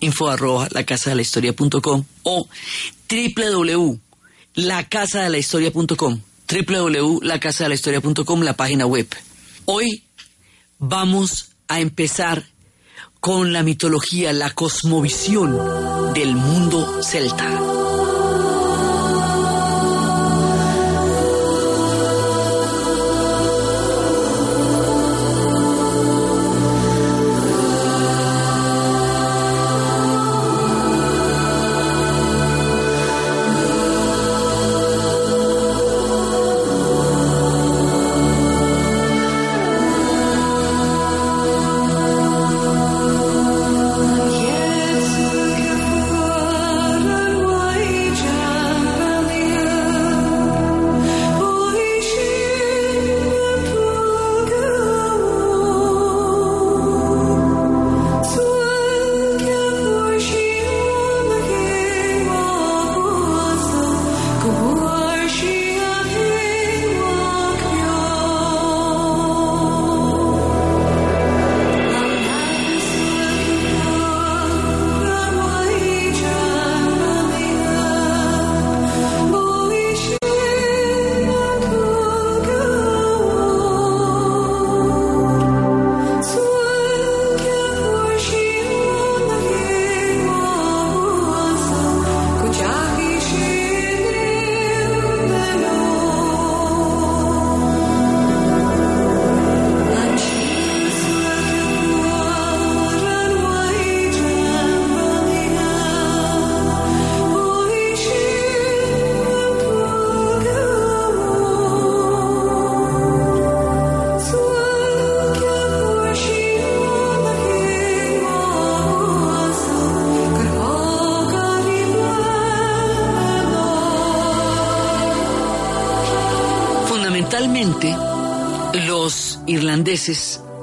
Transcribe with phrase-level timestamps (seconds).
[0.00, 2.48] info arroba la casa de la historia punto com o
[3.08, 4.00] www
[4.54, 8.42] la casa de la historia punto com, www la casa de la historia punto com,
[8.42, 9.06] la página web.
[9.64, 10.04] Hoy
[10.78, 12.44] vamos a empezar
[13.20, 17.79] con la mitología, la cosmovisión del mundo celta.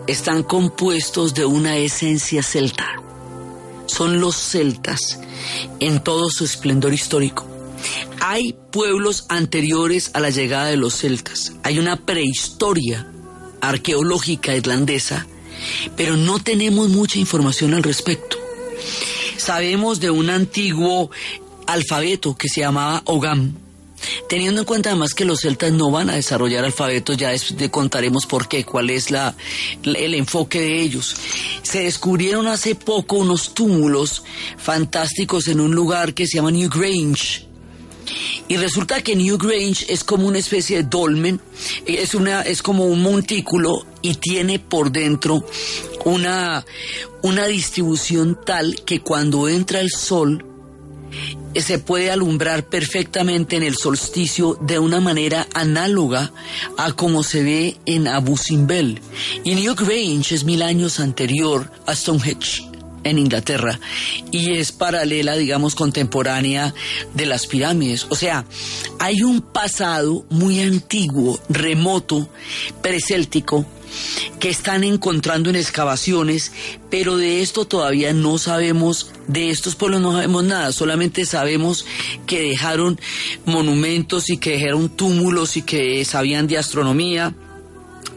[0.08, 2.88] Están compuestos de una esencia celta.
[3.86, 5.20] Son los celtas
[5.80, 7.46] en todo su esplendor histórico.
[8.20, 11.54] Hay pueblos anteriores a la llegada de los celtas.
[11.64, 13.08] Hay una prehistoria
[13.62, 15.28] arqueológica irlandesa,
[15.96, 18.38] pero no tenemos mucha información al respecto.
[19.38, 21.12] Sabemos de un antiguo
[21.68, 23.54] alfabeto que se llamaba Ogam,
[24.28, 27.32] Teniendo en cuenta además que los celtas no van a desarrollar alfabetos, ya
[27.72, 29.36] contaremos por qué, cuál es la,
[29.84, 31.16] el enfoque de ellos.
[31.62, 34.24] Se descubrieron hace poco unos túmulos
[34.58, 37.48] fantásticos en un lugar que se llama New Grange.
[38.50, 41.42] Y resulta que New Grange es como una especie de dolmen,
[41.86, 45.46] es, una, es como un montículo y tiene por dentro
[46.06, 46.66] una,
[47.22, 50.46] una distribución tal que cuando entra el sol
[51.62, 56.32] se puede alumbrar perfectamente en el solsticio de una manera análoga
[56.78, 59.02] a como se ve en Abu Simbel.
[59.44, 62.64] Y New Grange es mil años anterior a Stonehenge
[63.04, 63.80] en Inglaterra
[64.32, 66.74] y es paralela, digamos, contemporánea
[67.14, 68.06] de las pirámides.
[68.10, 68.46] O sea,
[69.00, 72.30] hay un pasado muy antiguo, remoto,
[72.82, 73.66] preséltico,
[74.40, 76.52] que están encontrando en excavaciones,
[76.90, 81.86] pero de esto todavía no sabemos, de estos pueblos no sabemos nada, solamente sabemos
[82.26, 83.00] que dejaron
[83.46, 87.36] monumentos y que dejaron túmulos y que sabían de astronomía,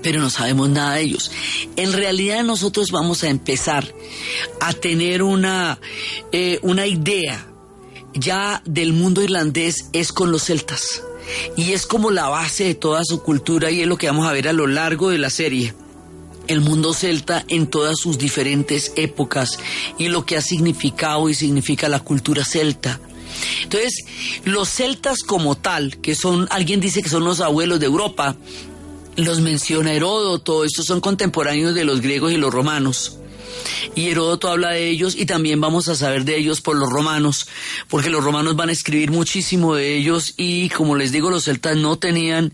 [0.03, 1.30] pero no sabemos nada de ellos.
[1.76, 3.92] En realidad nosotros vamos a empezar
[4.60, 5.78] a tener una,
[6.33, 7.47] eh, una idea
[8.15, 11.03] ya del mundo irlandés es con los celtas
[11.56, 14.32] y es como la base de toda su cultura y es lo que vamos a
[14.32, 15.74] ver a lo largo de la serie.
[16.47, 19.59] El mundo celta en todas sus diferentes épocas
[19.98, 23.00] y lo que ha significado y significa la cultura celta.
[23.62, 24.04] Entonces,
[24.44, 28.36] los celtas como tal, que son, alguien dice que son los abuelos de Europa,
[29.16, 33.19] los menciona Heródoto, estos son contemporáneos de los griegos y los romanos.
[33.94, 37.48] Y Heródoto habla de ellos y también vamos a saber de ellos por los romanos,
[37.88, 41.76] porque los romanos van a escribir muchísimo de ellos y como les digo, los celtas
[41.76, 42.52] no tenían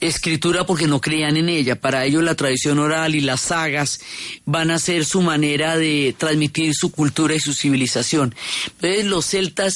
[0.00, 1.80] escritura porque no creían en ella.
[1.80, 4.00] Para ellos la tradición oral y las sagas
[4.44, 8.34] van a ser su manera de transmitir su cultura y su civilización.
[8.76, 9.74] Entonces los celtas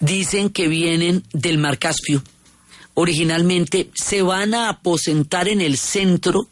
[0.00, 2.22] dicen que vienen del mar Caspio
[3.00, 6.48] originalmente se van a aposentar en el centro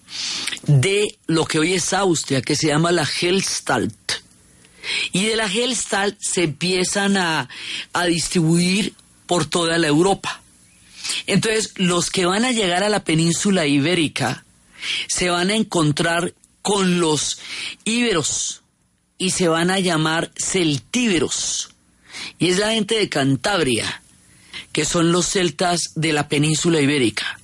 [0.67, 4.13] de lo que hoy es Austria, que se llama la Hellstalt.
[5.13, 7.49] Y de la Hellstalt se empiezan a,
[7.93, 8.95] a distribuir
[9.27, 10.41] por toda la Europa.
[11.27, 14.45] Entonces, los que van a llegar a la península ibérica
[15.07, 17.39] se van a encontrar con los
[17.85, 18.63] íberos
[19.19, 21.71] y se van a llamar celtíberos.
[22.39, 24.03] Y es la gente de Cantabria
[24.79, 27.41] que son los celtas de la península ibérica.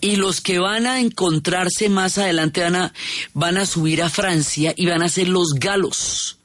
[0.00, 2.92] Y los que van a encontrarse más adelante van a,
[3.32, 6.38] van a subir a Francia y van a ser los galos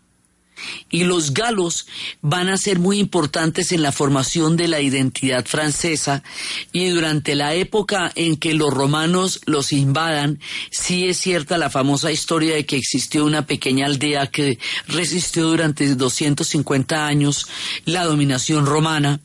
[0.90, 1.88] y los galos
[2.22, 6.24] van a ser muy importantes en la formación de la identidad francesa.
[6.72, 10.40] Y durante la época en que los romanos los invadan,
[10.72, 15.96] sí es cierta la famosa historia de que existió una pequeña aldea que resistió durante
[15.96, 17.48] 250 años
[17.86, 19.20] la dominación romana.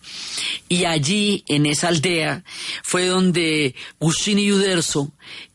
[0.69, 2.45] Y allí en esa aldea
[2.83, 4.51] fue donde Guscini y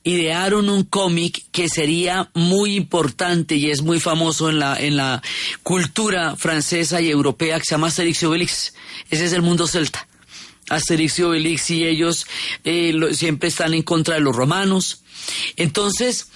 [0.03, 5.21] idearon un cómic que sería muy importante y es muy famoso en la, en la
[5.63, 8.73] cultura francesa y europea que se llama Asterix y Obelix.
[9.09, 10.07] Ese es el mundo celta.
[10.69, 12.27] Asterix y Obelix y ellos
[12.63, 15.03] eh, siempre están en contra de los romanos.
[15.55, 16.27] Entonces,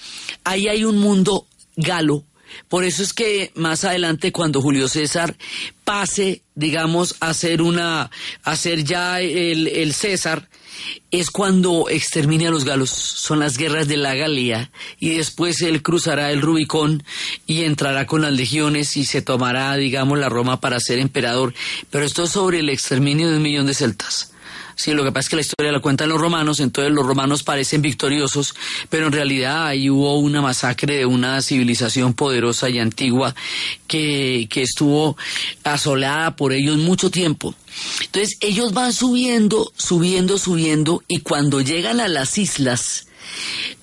[0.44, 1.46] ahí hay un mundo
[1.76, 2.24] galo.
[2.68, 5.36] Por eso es que más adelante cuando Julio César
[5.84, 8.10] pase, digamos, a ser una,
[8.42, 10.48] a ser ya el, César,
[11.10, 15.82] es cuando extermina a los galos, son las guerras de la Galia, y después él
[15.82, 17.04] cruzará el Rubicón
[17.46, 21.54] y entrará con las legiones y se tomará, digamos, la Roma para ser emperador.
[21.90, 24.31] Pero esto es sobre el exterminio de un millón de celtas.
[24.82, 27.44] Sí, lo que pasa es que la historia la cuentan los romanos, entonces los romanos
[27.44, 28.56] parecen victoriosos,
[28.90, 33.32] pero en realidad ahí hubo una masacre de una civilización poderosa y antigua
[33.86, 35.16] que, que estuvo
[35.62, 37.54] asolada por ellos mucho tiempo.
[38.06, 43.06] Entonces ellos van subiendo, subiendo, subiendo, y cuando llegan a las islas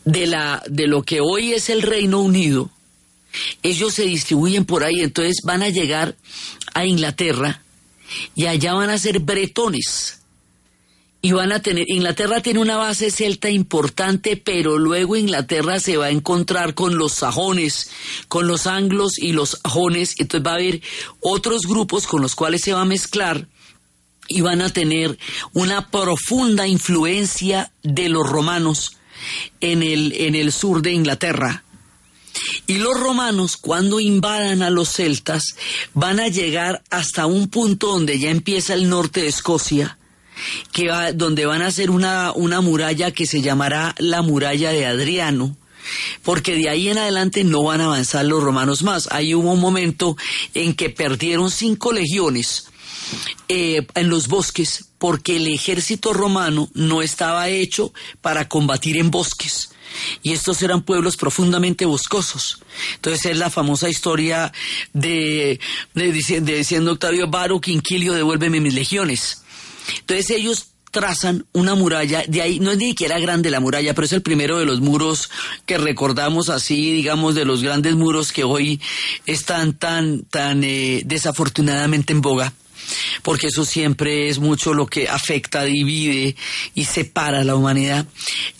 [0.03, 2.71] de, la, de lo que hoy es el Reino Unido,
[3.63, 6.17] ellos se distribuyen por ahí, entonces van a llegar
[6.73, 7.63] a Inglaterra
[8.35, 10.18] y allá van a ser bretones
[11.21, 16.05] y van a tener, Inglaterra tiene una base celta importante, pero luego Inglaterra se va
[16.05, 17.91] a encontrar con los sajones,
[18.29, 20.81] con los anglos y los sajones, entonces va a haber
[21.19, 23.47] otros grupos con los cuales se va a mezclar
[24.29, 25.17] y van a tener
[25.53, 28.97] una profunda influencia de los romanos
[29.59, 31.63] en el, en el sur de Inglaterra.
[32.67, 35.55] Y los romanos, cuando invadan a los celtas,
[35.93, 39.98] van a llegar hasta un punto donde ya empieza el norte de Escocia,
[40.71, 44.85] que va, donde van a hacer una, una muralla que se llamará la muralla de
[44.85, 45.55] Adriano,
[46.23, 49.07] porque de ahí en adelante no van a avanzar los romanos más.
[49.11, 50.17] Ahí hubo un momento
[50.53, 52.67] en que perdieron cinco legiones
[53.47, 59.71] eh, en los bosques porque el ejército romano no estaba hecho para combatir en bosques.
[60.21, 62.61] Y estos eran pueblos profundamente boscosos.
[62.95, 64.51] Entonces es la famosa historia
[64.93, 65.59] de,
[65.95, 69.43] de, diciendo Octavio Baro, Quinquilio, devuélveme mis legiones.
[70.01, 74.05] Entonces ellos trazan una muralla, de ahí no es ni siquiera grande la muralla, pero
[74.05, 75.29] es el primero de los muros
[75.65, 78.81] que recordamos así, digamos, de los grandes muros que hoy
[79.25, 82.53] están tan, tan eh, desafortunadamente en boga
[83.21, 86.35] porque eso siempre es mucho lo que afecta, divide
[86.73, 88.05] y separa a la humanidad.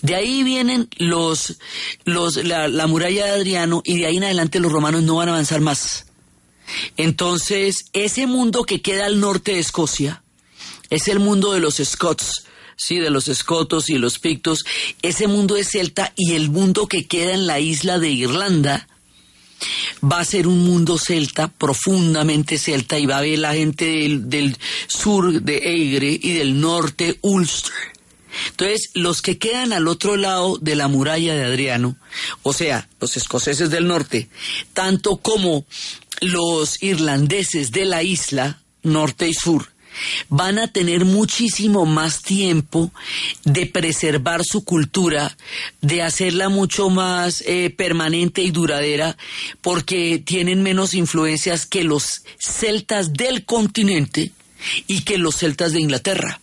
[0.01, 1.57] De ahí vienen los,
[2.05, 5.29] los, la, la muralla de Adriano y de ahí en adelante los romanos no van
[5.29, 6.05] a avanzar más.
[6.97, 10.21] Entonces, ese mundo que queda al norte de Escocia,
[10.89, 12.45] es el mundo de los Scots,
[12.79, 14.65] sí, de los escotos y los pictos,
[15.01, 18.87] ese mundo es celta y el mundo que queda en la isla de Irlanda
[20.01, 24.57] va a ser un mundo celta, profundamente celta, y va a haber la gente del,
[24.87, 27.73] sur de Eigre y del norte Ulster.
[28.51, 31.97] Entonces, los que quedan al otro lado de la muralla de Adriano,
[32.43, 34.29] o sea, los escoceses del norte,
[34.73, 35.65] tanto como
[36.21, 39.67] los irlandeses de la isla, norte y sur,
[40.29, 42.91] van a tener muchísimo más tiempo
[43.43, 45.35] de preservar su cultura,
[45.81, 49.17] de hacerla mucho más eh, permanente y duradera,
[49.61, 54.31] porque tienen menos influencias que los celtas del continente
[54.87, 56.39] y que los celtas de Inglaterra.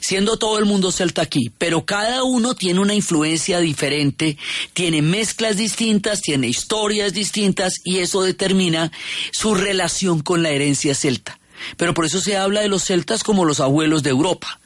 [0.00, 4.38] siendo todo el mundo celta aquí, pero cada uno tiene una influencia diferente,
[4.72, 8.90] tiene mezclas distintas, tiene historias distintas y eso determina
[9.30, 11.38] su relación con la herencia celta.
[11.76, 14.60] Pero por eso se habla de los celtas como los abuelos de Europa.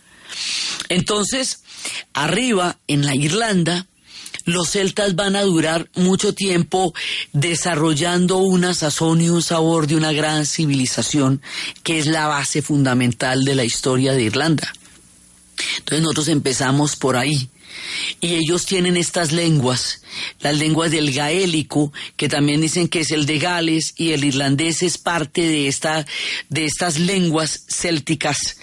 [0.89, 1.63] Entonces,
[2.13, 3.87] arriba, en la Irlanda,
[4.45, 6.95] los celtas van a durar mucho tiempo
[7.33, 11.43] desarrollando una sazón y un sabor de una gran civilización
[11.83, 14.73] que es la base fundamental de la historia de Irlanda.
[15.79, 17.51] Entonces nosotros empezamos por ahí.
[18.21, 20.03] Y ellos tienen estas lenguas,
[20.41, 24.83] las lenguas del gaélico, que también dicen que es el de Gales, y el irlandés
[24.83, 26.07] es parte de, esta,
[26.49, 28.57] de estas lenguas célticas,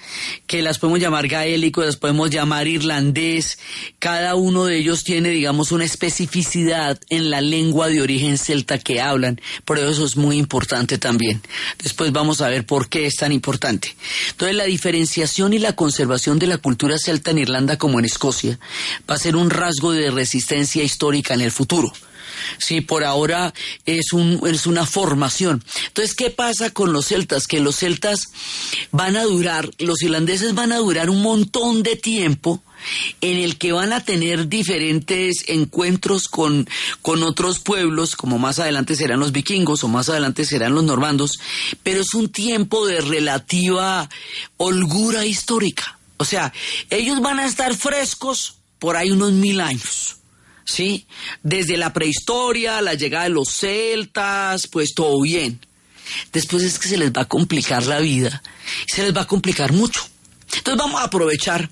[0.48, 3.58] que las podemos llamar gaélico, las podemos llamar irlandés.
[4.00, 9.02] Cada uno de ellos tiene, digamos, una especificidad en la lengua de origen celta que
[9.02, 11.42] hablan, por eso es muy importante también.
[11.82, 13.96] Después vamos a ver por qué es tan importante.
[14.32, 18.60] Entonces, la diferenciación y la conservación de la cultura celta en Irlanda como en Escocia
[19.10, 21.92] va a ser un rasgo de resistencia histórica en el futuro.
[22.58, 23.54] Sí, por ahora
[23.86, 25.64] es, un, es una formación.
[25.88, 27.48] Entonces, ¿qué pasa con los celtas?
[27.48, 28.20] Que los celtas
[28.92, 32.62] van a durar, los irlandeses van a durar un montón de tiempo
[33.22, 36.68] en el que van a tener diferentes encuentros con,
[37.02, 41.40] con otros pueblos, como más adelante serán los vikingos o más adelante serán los normandos,
[41.84, 44.10] pero es un tiempo de relativa
[44.58, 45.98] holgura histórica.
[46.18, 46.54] O sea,
[46.90, 50.18] ellos van a estar frescos por ahí unos mil años.
[50.66, 51.06] ¿Sí?
[51.44, 55.60] Desde la prehistoria, la llegada de los celtas, pues todo bien.
[56.34, 58.42] Después es que se les va a complicar la vida,
[58.88, 60.02] se les va a complicar mucho.
[60.58, 61.70] Entonces vamos a aprovechar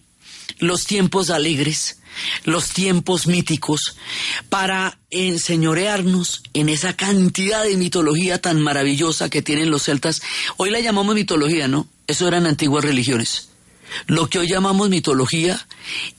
[0.59, 1.99] los tiempos alegres,
[2.43, 3.95] los tiempos míticos,
[4.49, 10.21] para enseñorearnos en esa cantidad de mitología tan maravillosa que tienen los celtas.
[10.57, 11.87] Hoy la llamamos mitología, ¿no?
[12.07, 13.49] Eso eran antiguas religiones.
[14.07, 15.65] Lo que hoy llamamos mitología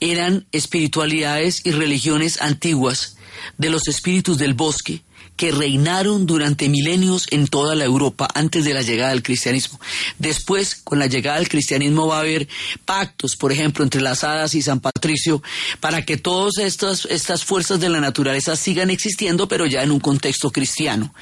[0.00, 3.16] eran espiritualidades y religiones antiguas
[3.58, 5.02] de los espíritus del bosque
[5.36, 9.80] que reinaron durante milenios en toda la Europa antes de la llegada del cristianismo.
[10.18, 12.48] Después, con la llegada del cristianismo va a haber
[12.84, 15.42] pactos, por ejemplo, entre las hadas y San Patricio,
[15.80, 20.00] para que todas estas, estas fuerzas de la naturaleza sigan existiendo, pero ya en un
[20.00, 21.14] contexto cristiano.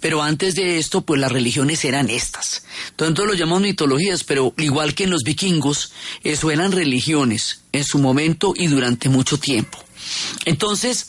[0.00, 2.64] Pero antes de esto, pues las religiones eran estas.
[2.90, 5.92] Entonces lo llamamos mitologías, pero igual que en los vikingos,
[6.24, 9.78] eso eran religiones en su momento y durante mucho tiempo.
[10.44, 11.08] Entonces,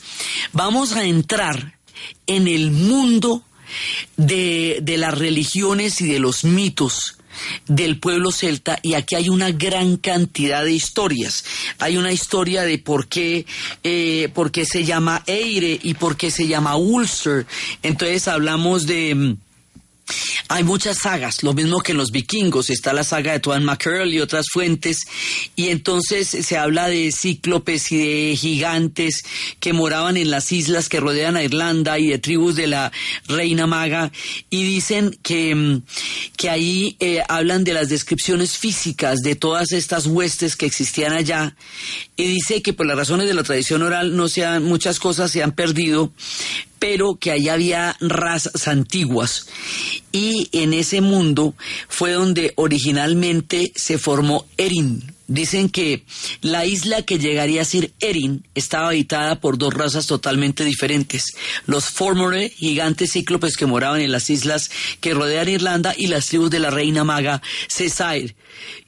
[0.51, 1.78] vamos a entrar
[2.27, 3.43] en el mundo
[4.17, 7.15] de, las religiones y de los mitos
[7.67, 11.45] del pueblo celta y aquí hay una gran cantidad de historias.
[11.77, 13.45] Hay una historia de por qué,
[13.83, 17.45] eh, por qué se llama Eire y por qué se llama Ulster.
[17.81, 19.37] Entonces hablamos de
[20.47, 24.13] hay muchas sagas, lo mismo que en los vikingos, está la saga de Tuan McCurl
[24.13, 25.05] y otras fuentes,
[25.55, 29.23] y entonces se habla de cíclopes y de gigantes
[29.59, 32.91] que moraban en las islas que rodean a Irlanda y de tribus de la
[33.27, 34.11] reina maga,
[34.49, 35.81] y dicen que, mm,
[36.37, 41.55] que ahí eh, hablan de las descripciones físicas de todas estas huestes que existían allá,
[42.15, 45.43] y dice que por las razones de la tradición oral no sean muchas cosas se
[45.43, 46.11] han perdido,
[46.79, 49.47] pero que allá había razas antiguas.
[50.11, 51.53] Y en ese mundo
[51.87, 55.13] fue donde originalmente se formó Erin.
[55.27, 56.03] Dicen que
[56.41, 61.35] la isla que llegaría a ser Erin estaba habitada por dos razas totalmente diferentes.
[61.67, 66.49] Los Formore, gigantes cíclopes que moraban en las islas que rodean Irlanda, y las tribus
[66.49, 68.35] de la reina maga Cesair,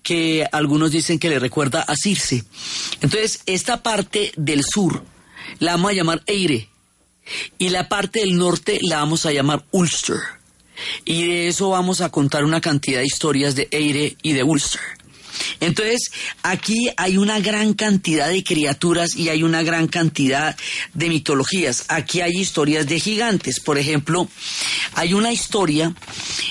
[0.02, 2.44] que algunos dicen que le recuerda a Circe.
[3.02, 5.04] Entonces, esta parte del sur
[5.60, 6.71] la vamos a llamar Eire
[7.58, 10.20] y la parte del norte la vamos a llamar Ulster.
[11.06, 14.82] Y de eso vamos a contar una cantidad de historias de Eire y de Ulster.
[15.60, 16.12] Entonces,
[16.44, 20.56] aquí hay una gran cantidad de criaturas y hay una gran cantidad
[20.94, 21.86] de mitologías.
[21.88, 23.60] Aquí hay historias de gigantes.
[23.60, 24.28] Por ejemplo,
[24.94, 25.94] hay una historia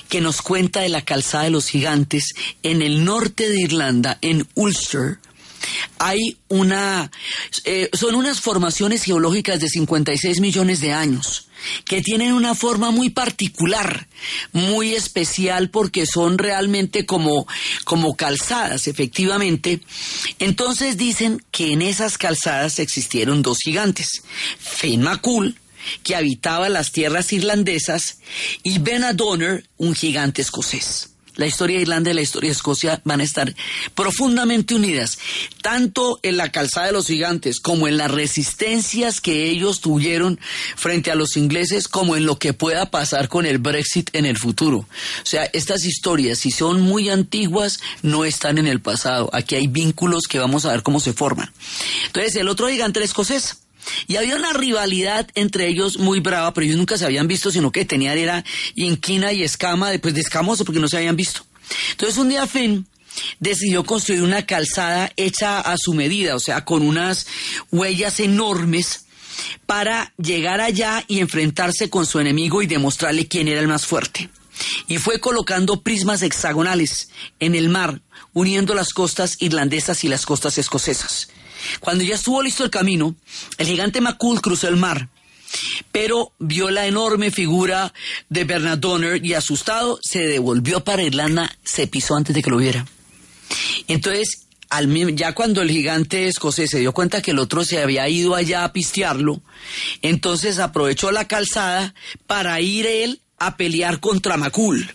[0.09, 4.47] que nos cuenta de la calzada de los gigantes en el norte de Irlanda, en
[4.55, 5.19] Ulster,
[5.99, 7.11] hay una,
[7.65, 11.47] eh, son unas formaciones geológicas de 56 millones de años
[11.85, 14.09] que tienen una forma muy particular,
[14.53, 17.47] muy especial porque son realmente como,
[17.85, 19.81] como calzadas, efectivamente.
[20.39, 24.23] Entonces dicen que en esas calzadas existieron dos gigantes,
[24.59, 25.57] Finn McCool,
[26.03, 28.19] que habitaba las tierras irlandesas,
[28.63, 31.10] y Ben Adonner, un gigante escocés.
[31.41, 33.55] La historia de Irlanda y la historia de Escocia van a estar
[33.95, 35.19] profundamente unidas,
[35.63, 40.39] tanto en la calzada de los gigantes como en las resistencias que ellos tuvieron
[40.77, 44.37] frente a los ingleses, como en lo que pueda pasar con el Brexit en el
[44.37, 44.81] futuro.
[44.81, 44.87] O
[45.27, 49.31] sea, estas historias, si son muy antiguas, no están en el pasado.
[49.33, 51.51] Aquí hay vínculos que vamos a ver cómo se forman.
[52.09, 53.57] Entonces, el otro gigante escocés.
[54.07, 57.73] Y había una rivalidad entre ellos muy brava, pero ellos nunca se habían visto, sino
[57.73, 58.45] que tenían era
[58.75, 61.45] inquina y escama, después de escamoso, porque no se habían visto.
[61.93, 62.87] Entonces un día Finn
[63.39, 67.27] decidió construir una calzada hecha a su medida, o sea, con unas
[67.71, 69.07] huellas enormes
[69.67, 74.29] para llegar allá y enfrentarse con su enemigo y demostrarle quién era el más fuerte.
[74.89, 80.59] Y fue colocando prismas hexagonales en el mar, uniendo las costas irlandesas y las costas
[80.59, 81.29] escocesas.
[81.81, 83.15] Cuando ya estuvo listo el camino,
[83.59, 85.09] el gigante Macul cruzó el mar,
[85.93, 87.93] pero vio la enorme figura
[88.29, 92.59] de Bernard Donner y asustado se devolvió para Irlanda, se pisó antes de que lo
[92.59, 92.87] viera.
[93.89, 94.47] Entonces,
[95.15, 98.65] ya cuando el gigante escocés se dio cuenta que el otro se había ido allá
[98.65, 99.43] a pistearlo,
[100.03, 101.95] entonces aprovechó la calzada
[102.27, 104.95] para ir él a pelear contra Macul.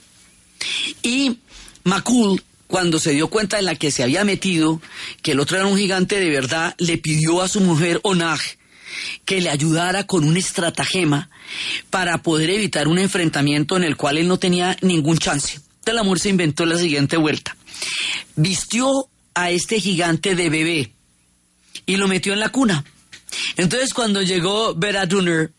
[1.03, 1.39] Y
[1.83, 4.81] Macul cuando se dio cuenta de la que se había metido,
[5.21, 8.39] que el otro era un gigante de verdad, le pidió a su mujer Onag
[9.25, 11.29] que le ayudara con un estratagema
[11.89, 15.59] para poder evitar un enfrentamiento en el cual él no tenía ningún chance.
[15.85, 17.55] El amor se inventó la siguiente vuelta.
[18.35, 18.89] Vistió
[19.33, 20.91] a este gigante de bebé
[21.85, 22.83] y lo metió en la cuna.
[23.57, 25.51] Entonces cuando llegó Vera Dunner,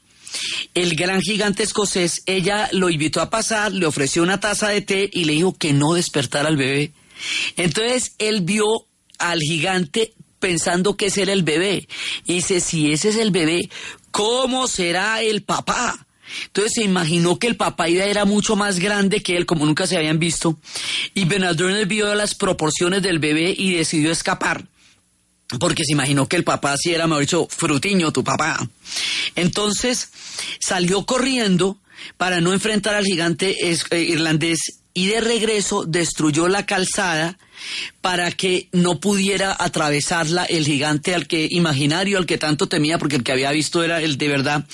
[0.76, 5.08] el gran gigante escocés, ella lo invitó a pasar, le ofreció una taza de té
[5.10, 6.92] y le dijo que no despertara al bebé.
[7.56, 8.66] Entonces él vio
[9.18, 11.88] al gigante pensando que ese era el bebé.
[12.26, 13.70] Y dice, si ese es el bebé,
[14.10, 16.06] ¿cómo será el papá?
[16.48, 19.96] Entonces se imaginó que el papá era mucho más grande que él, como nunca se
[19.96, 20.58] habían visto.
[21.14, 24.66] Y Benadryl vio las proporciones del bebé y decidió escapar
[25.60, 28.68] porque se imaginó que el papá sí era, mejor dicho, frutiño, tu papá.
[29.34, 30.08] Entonces
[30.60, 31.78] salió corriendo
[32.16, 37.38] para no enfrentar al gigante eh, irlandés y de regreso destruyó la calzada
[38.00, 43.16] para que no pudiera atravesarla el gigante al que imaginario al que tanto temía porque
[43.16, 44.64] el que había visto era el de verdad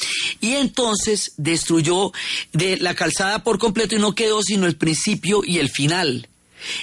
[0.40, 2.12] y entonces destruyó
[2.52, 6.28] de la calzada por completo y no quedó sino el principio y el final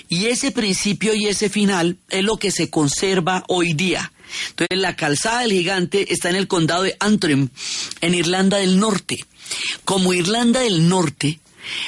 [0.07, 4.11] y ese principio y ese final es lo que se conserva hoy día.
[4.51, 7.49] Entonces, la calzada del gigante está en el condado de Antrim,
[8.01, 9.25] en Irlanda del Norte.
[9.85, 11.39] Como Irlanda del Norte,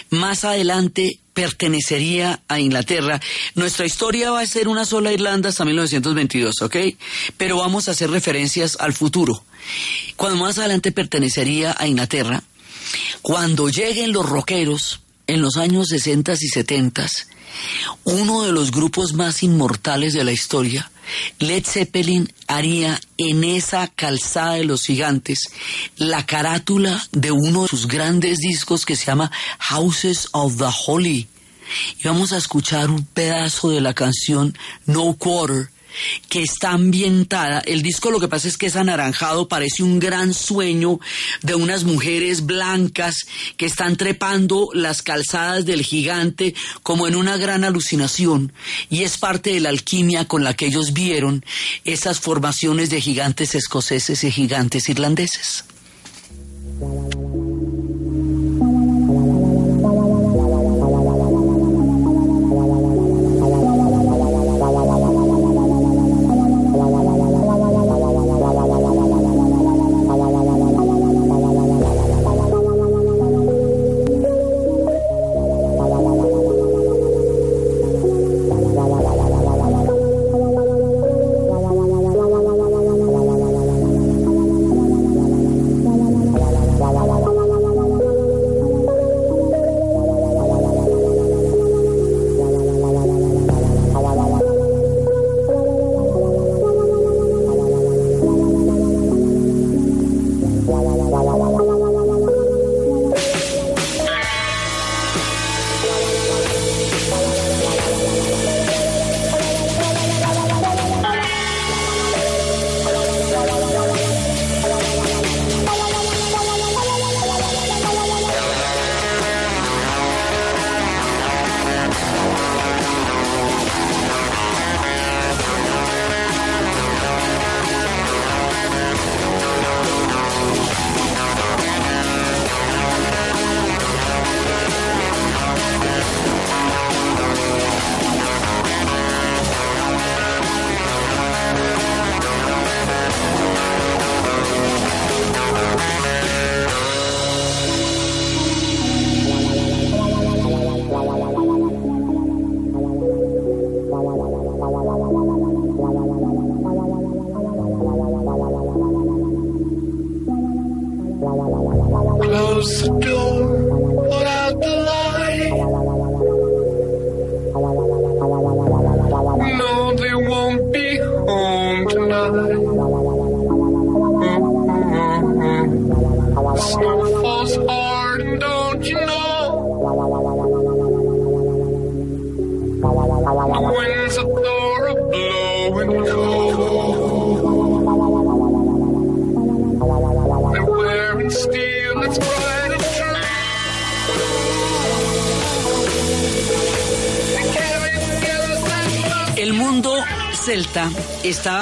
[0.10, 3.20] más adelante pertenecería a Inglaterra.
[3.56, 6.76] Nuestra historia va a ser una sola Irlanda hasta 1922, ¿ok?
[7.38, 9.44] Pero vamos a hacer referencias al futuro.
[10.16, 12.44] Cuando más adelante pertenecería a Inglaterra,
[13.22, 17.08] cuando lleguen los rockeros en los años 60 y 70,
[18.04, 20.92] uno de los grupos más inmortales de la historia,
[21.40, 25.50] Led Zeppelin haría en esa calzada de los gigantes
[25.98, 31.28] la carátula de uno de sus grandes discos que se llama Houses of the Holy.
[32.00, 35.70] Y vamos a escuchar un pedazo de la canción No Quarter
[36.30, 37.60] que está ambientada.
[37.60, 41.00] El disco lo que pasa es que es anaranjado, parece un gran sueño
[41.42, 43.16] de unas mujeres blancas
[43.58, 48.54] que están trepando las calzadas del gigante como en una gran alucinación
[48.90, 51.44] y es parte de la alquimia con la que ellos vieron
[51.86, 55.66] esas formaciones de gigantes escoceses y gigantes irlandeses.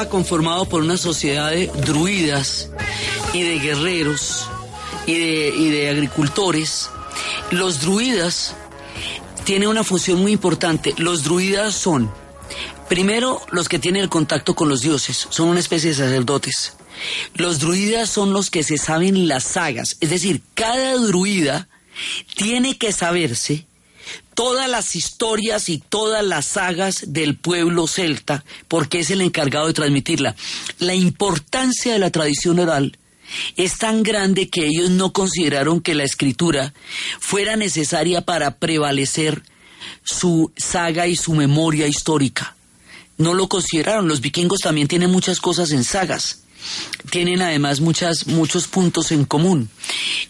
[0.09, 2.69] Conformado por una sociedad de druidas
[3.33, 4.47] y de guerreros
[5.05, 6.89] y de, agricultores.
[7.51, 8.55] Los druidas
[9.45, 10.93] tienen una función muy importante.
[10.97, 12.11] Los druidas son,
[12.87, 16.73] primero, los que tienen el contacto con los dioses, son una especie de sacerdotes.
[17.35, 21.69] Los druidas son los que se saben las sagas, es decir, cada druida
[22.35, 23.68] tiene que saberse
[24.33, 29.73] todas las historias y todas las sagas del pueblo celta, porque es el encargado de
[29.73, 30.35] transmitirla.
[30.79, 32.97] La importancia de la tradición oral
[33.55, 36.73] es tan grande que ellos no consideraron que la escritura
[37.19, 39.43] fuera necesaria para prevalecer
[40.03, 42.55] su saga y su memoria histórica.
[43.17, 44.07] No lo consideraron.
[44.07, 46.43] Los vikingos también tienen muchas cosas en sagas
[47.09, 49.69] tienen además muchas, muchos puntos en común.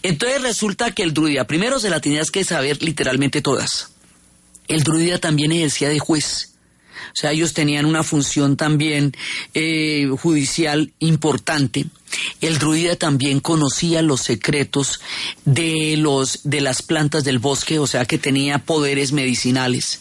[0.02, 3.90] Entonces resulta que el druida, primero se la tenías que saber literalmente todas.
[4.68, 6.54] El druida también ejercía de juez.
[7.08, 9.12] O sea, ellos tenían una función también
[9.54, 11.86] eh, judicial importante.
[12.40, 15.00] El druida también conocía los secretos
[15.44, 20.00] de los de las plantas del bosque, o sea que tenía poderes medicinales,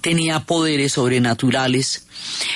[0.00, 2.06] tenía poderes sobrenaturales.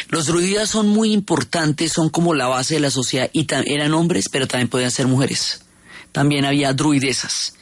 [0.09, 4.29] Los druidas son muy importantes, son como la base de la sociedad y eran hombres,
[4.31, 5.63] pero también podían ser mujeres.
[6.13, 7.55] También había druidesas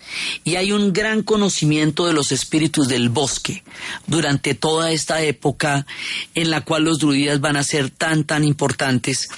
[0.45, 3.65] y hay un gran conocimiento de los espíritus del bosque
[4.07, 5.87] durante toda esta época
[6.35, 9.29] en la cual los druidas van a ser tan, tan importantes.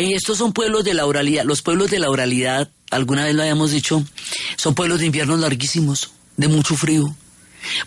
[0.00, 1.44] Y estos son pueblos de la oralidad.
[1.44, 4.04] Los pueblos de la oralidad, alguna vez lo habíamos dicho,
[4.56, 7.14] son pueblos de inviernos larguísimos, de mucho frío.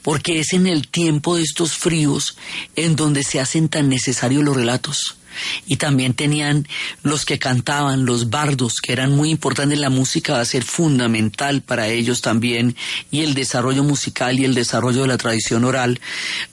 [0.04, 2.38] Porque es en el tiempo de estos fríos
[2.76, 5.18] en donde se hacen tan necesarios los relatos
[5.66, 6.68] y también tenían
[7.02, 9.80] los que cantaban, los bardos, que eran muy importantes.
[9.80, 12.76] La música va a ser fundamental para ellos también
[13.12, 16.00] y el desarrollo musical y el desarrollo de la tradición oral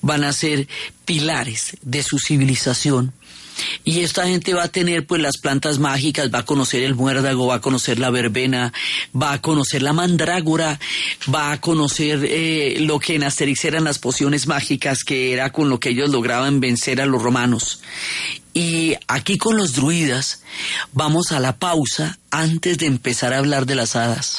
[0.02, 0.68] van a ser
[1.04, 3.12] pilares de su civilización
[3.84, 7.46] y esta gente va a tener pues las plantas mágicas, va a conocer el muérdago,
[7.46, 8.72] va a conocer la verbena,
[9.20, 10.78] va a conocer la mandrágora,
[11.32, 15.68] va a conocer eh, lo que en Asterix eran las pociones mágicas, que era con
[15.68, 17.80] lo que ellos lograban vencer a los romanos.
[18.52, 20.42] Y aquí con los druidas
[20.92, 24.38] vamos a la pausa antes de empezar a hablar de las hadas.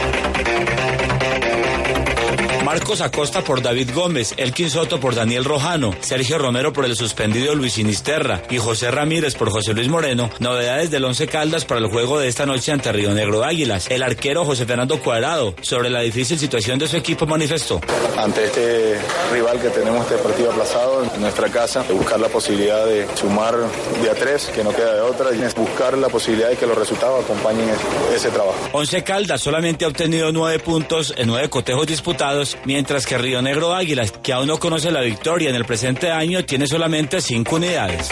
[2.71, 7.53] Marcos Acosta por David Gómez, Elkin Soto por Daniel Rojano, Sergio Romero por el suspendido
[7.53, 10.29] Luis Sinisterra y José Ramírez por José Luis Moreno.
[10.39, 13.87] Novedades del Once Caldas para el juego de esta noche ante Río Negro Águilas.
[13.89, 17.81] El arquero José Fernando Cuadrado sobre la difícil situación de su equipo manifestó.
[18.17, 18.97] Ante este
[19.33, 23.53] rival que tenemos este partido aplazado en nuestra casa, buscar la posibilidad de sumar
[24.01, 26.77] de a tres, que no queda de otra, y buscar la posibilidad de que los
[26.77, 27.69] resultados acompañen
[28.15, 28.55] ese trabajo.
[28.71, 33.73] Once Caldas solamente ha obtenido nueve puntos en nueve cotejos disputados mientras que Río Negro
[33.73, 38.09] Águilas, que aún no conoce la victoria en el presente año, tiene solamente cinco unidades.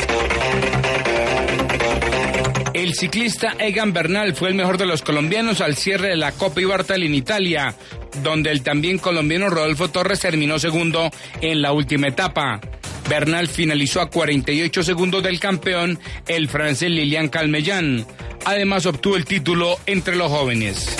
[2.74, 6.62] El ciclista Egan Bernal fue el mejor de los colombianos al cierre de la Copa
[6.62, 7.76] Ibartal en Italia,
[8.24, 12.62] donde el también colombiano Rodolfo Torres terminó segundo en la última etapa.
[13.10, 18.06] Bernal finalizó a 48 segundos del campeón, el francés Lilian Calmellán.
[18.46, 20.96] Además obtuvo el título entre los jóvenes.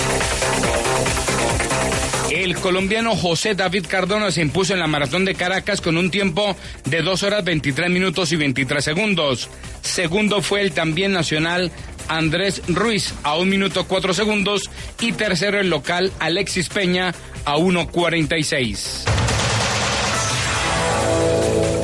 [2.40, 6.56] El colombiano José David Cardona se impuso en la maratón de Caracas con un tiempo
[6.86, 9.50] de 2 horas 23 minutos y 23 segundos.
[9.82, 11.70] Segundo fue el también nacional
[12.08, 19.04] Andrés Ruiz a 1 minuto 4 segundos y tercero el local Alexis Peña a 1.46.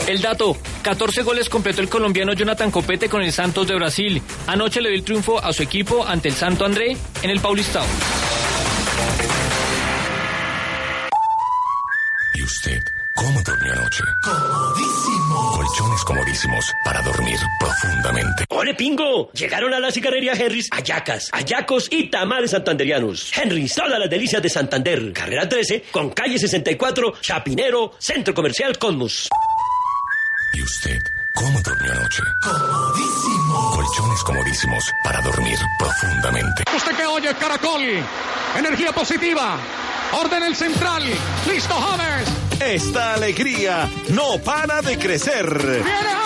[0.08, 4.22] El dato, 14 goles completó el colombiano Jonathan Copete con el Santos de Brasil.
[4.46, 7.84] Anoche le dio el triunfo a su equipo ante el Santo André en el Paulistao.
[12.36, 12.82] ¿Y usted
[13.14, 14.04] cómo durmió anoche?
[14.22, 15.52] Comodísimo.
[15.52, 18.44] Colchones comodísimos para dormir profundamente.
[18.50, 19.30] ¡Ole, pingo!
[19.32, 23.32] Llegaron a la cigarrería Henrys, ayacas, ayacos y tamales santanderianos.
[23.34, 25.14] Henrys, todas las delicias de Santander.
[25.14, 29.30] Carrera 13, con calle 64, Chapinero, Centro Comercial Cosmos.
[30.52, 31.00] ¿Y usted
[31.36, 32.22] cómo durmió anoche?
[32.42, 33.70] Comodísimo.
[33.72, 36.64] Colchones comodísimos para dormir profundamente.
[36.74, 37.82] Usted que oye, Caracol.
[38.58, 39.58] Energía positiva.
[40.12, 41.02] Orden el central.
[41.46, 42.28] Listo, James.
[42.60, 45.46] Esta alegría no para de crecer.
[45.84, 46.25] Viene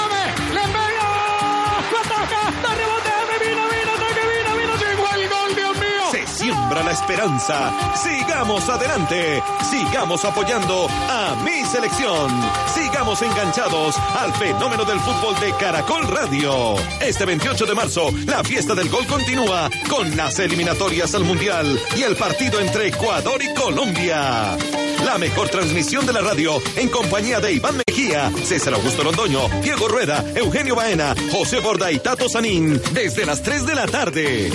[6.91, 7.73] la esperanza.
[7.95, 9.43] Sigamos adelante.
[9.71, 12.31] Sigamos apoyando a mi selección.
[12.75, 16.75] Sigamos enganchados al fenómeno del fútbol de Caracol Radio.
[17.01, 22.03] Este 28 de marzo, la fiesta del gol continúa con las eliminatorias al Mundial y
[22.03, 24.57] el partido entre Ecuador y Colombia.
[25.05, 29.89] La mejor transmisión de la radio en compañía de Iván Mejía, César Augusto Londoño, Diego
[29.89, 34.51] Rueda, Eugenio Baena, José Borda y Tato Sanín desde las 3 de la tarde.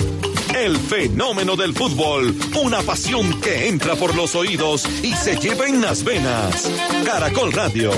[0.56, 5.82] El fenómeno del fútbol, una pasión que entra por los oídos y se lleva en
[5.82, 6.70] las venas.
[7.04, 7.92] Caracol Radio,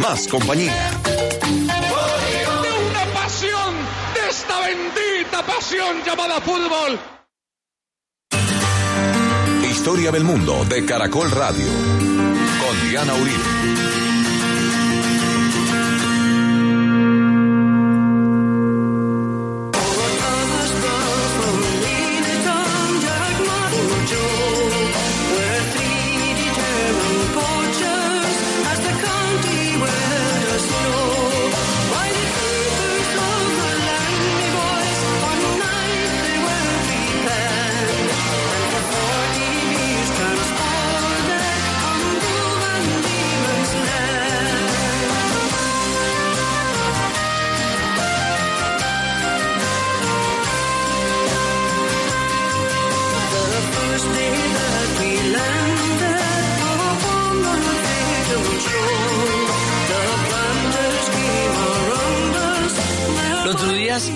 [0.00, 1.00] más compañía.
[1.00, 3.74] De una pasión,
[4.14, 6.98] de esta bendita pasión llamada fútbol.
[9.70, 11.66] Historia del mundo de Caracol Radio.
[11.66, 14.11] Con Diana Uribe.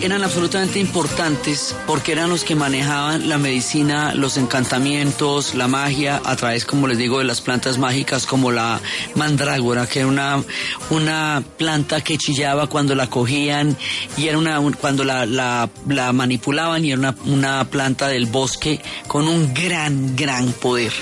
[0.07, 6.37] Eran absolutamente importantes porque eran los que manejaban la medicina, los encantamientos, la magia a
[6.37, 8.81] través, como les digo, de las plantas mágicas como la
[9.14, 10.42] mandrágora, que era una,
[10.90, 13.77] una planta que chillaba cuando la cogían
[14.16, 18.27] y era una, un- cuando la, la, la manipulaban y era una, una planta del
[18.27, 20.92] bosque con un gran, gran poder.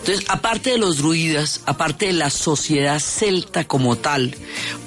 [0.00, 4.34] Entonces, aparte de los druidas, aparte de la sociedad celta como tal,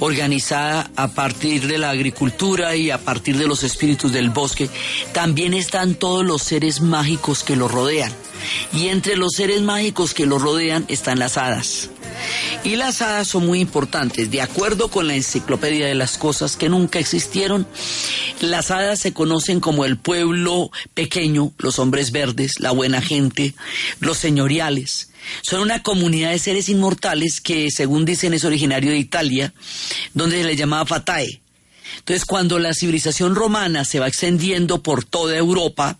[0.01, 4.67] organizada a partir de la agricultura y a partir de los espíritus del bosque,
[5.13, 8.11] también están todos los seres mágicos que los rodean.
[8.73, 11.91] Y entre los seres mágicos que los rodean están las hadas.
[12.63, 14.31] Y las hadas son muy importantes.
[14.31, 17.67] De acuerdo con la enciclopedia de las cosas que nunca existieron,
[18.39, 23.53] las hadas se conocen como el pueblo pequeño, los hombres verdes, la buena gente,
[23.99, 25.10] los señoriales.
[25.41, 29.53] Son una comunidad de seres inmortales que, según dicen, es originario de Italia,
[30.13, 31.41] donde se le llamaba Fatae.
[31.97, 35.99] Entonces, cuando la civilización romana se va extendiendo por toda Europa,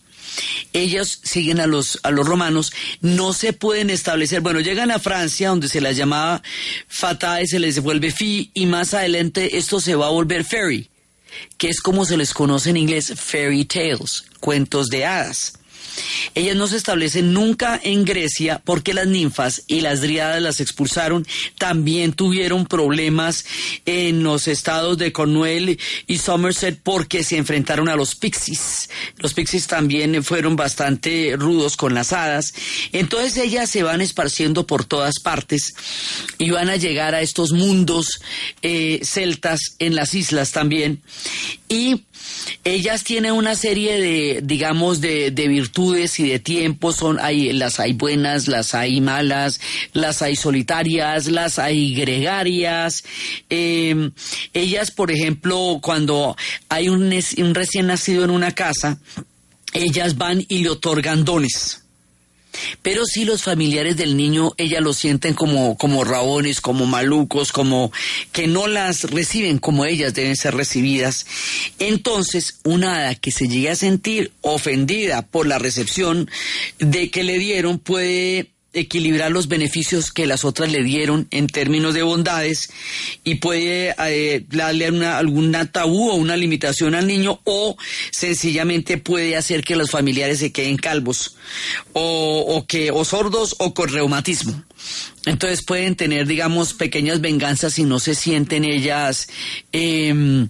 [0.72, 5.50] ellos siguen a los, a los romanos, no se pueden establecer, bueno, llegan a Francia,
[5.50, 6.42] donde se las llamaba
[6.88, 10.88] Fatae, se les vuelve Fi, y más adelante esto se va a volver Fairy,
[11.58, 15.54] que es como se les conoce en inglés, Fairy Tales, cuentos de hadas.
[16.34, 21.26] Ellas no se establecen nunca en Grecia porque las ninfas y las dríadas las expulsaron.
[21.58, 23.44] También tuvieron problemas
[23.86, 28.90] en los estados de Cornwall y Somerset porque se enfrentaron a los pixies.
[29.18, 32.54] Los pixies también fueron bastante rudos con las hadas.
[32.92, 35.74] Entonces ellas se van esparciendo por todas partes
[36.38, 38.20] y van a llegar a estos mundos
[38.62, 41.02] eh, celtas en las islas también.
[41.68, 42.02] Y
[42.64, 46.96] ellas tienen una serie de, digamos, de, de virtudes y de tiempos.
[46.96, 49.60] Son, hay, las hay buenas, las hay malas,
[49.92, 53.04] las hay solitarias, las hay gregarias.
[53.50, 54.10] Eh,
[54.52, 56.36] ellas, por ejemplo, cuando
[56.68, 58.98] hay un, un recién nacido en una casa,
[59.72, 61.81] ellas van y le otorgan dones.
[62.82, 67.92] Pero si los familiares del niño, ella lo sienten como, como rabones, como malucos, como
[68.32, 71.26] que no las reciben como ellas deben ser recibidas.
[71.78, 76.30] Entonces, una hada que se llegue a sentir ofendida por la recepción
[76.78, 81.94] de que le dieron puede equilibrar los beneficios que las otras le dieron en términos
[81.94, 82.70] de bondades
[83.24, 87.76] y puede eh, darle una, alguna tabú o una limitación al niño o
[88.10, 91.36] sencillamente puede hacer que los familiares se queden calvos
[91.92, 94.64] o, o que o sordos o con reumatismo.
[95.24, 99.28] Entonces pueden tener, digamos, pequeñas venganzas si no se sienten ellas
[99.72, 100.48] eh,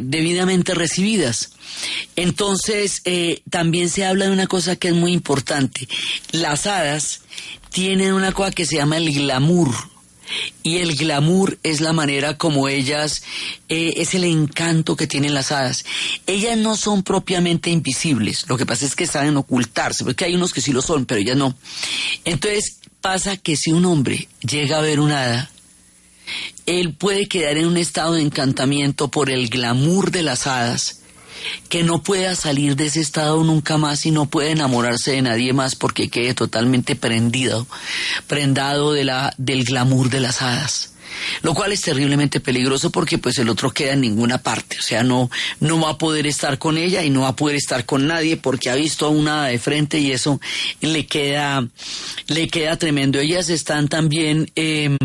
[0.00, 1.50] debidamente recibidas.
[2.16, 5.88] Entonces, eh, también se habla de una cosa que es muy importante.
[6.30, 7.22] Las hadas
[7.70, 9.74] tienen una cosa que se llama el glamour.
[10.62, 13.22] Y el glamour es la manera como ellas,
[13.68, 15.84] eh, es el encanto que tienen las hadas.
[16.26, 20.54] Ellas no son propiamente invisibles, lo que pasa es que saben ocultarse, porque hay unos
[20.54, 21.54] que sí lo son, pero ellas no.
[22.24, 25.50] Entonces pasa que si un hombre llega a ver una hada,
[26.64, 31.00] él puede quedar en un estado de encantamiento por el glamour de las hadas,
[31.68, 35.52] que no pueda salir de ese estado nunca más y no puede enamorarse de nadie
[35.52, 37.66] más porque quede totalmente prendido,
[38.26, 40.93] prendado del glamour de las hadas
[41.42, 45.02] lo cual es terriblemente peligroso porque pues el otro queda en ninguna parte, o sea,
[45.02, 48.06] no, no va a poder estar con ella y no va a poder estar con
[48.06, 50.40] nadie porque ha visto a una de frente y eso
[50.80, 51.66] le queda,
[52.26, 53.18] le queda tremendo.
[53.18, 54.96] Ellas están también, em,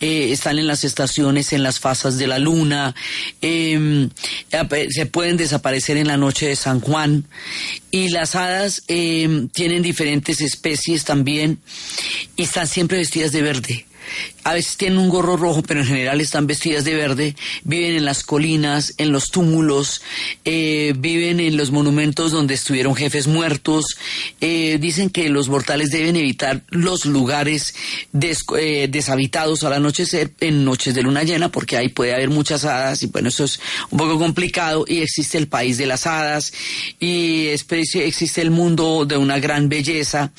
[0.00, 2.94] eh, están en las estaciones, en las fasas de la luna,
[3.40, 4.10] em,
[4.90, 7.24] se pueden desaparecer en la noche de San Juan.
[7.90, 11.58] Y las hadas em, tienen diferentes especies también
[12.36, 13.86] y están siempre vestidas de verde
[14.44, 18.04] a veces tienen un gorro rojo, pero en general están vestidas de verde, viven en
[18.04, 20.02] las colinas, en los túmulos,
[20.44, 23.96] eh, viven en los monumentos donde estuvieron jefes muertos.
[24.42, 27.74] Eh, dicen que los mortales deben evitar los lugares
[28.58, 33.02] eh, deshabitados al anochecer en noches de luna llena, porque ahí puede haber muchas hadas
[33.02, 36.52] y bueno, eso es un poco complicado y existe el país de las hadas
[37.00, 40.32] y existe el mundo de una gran belleza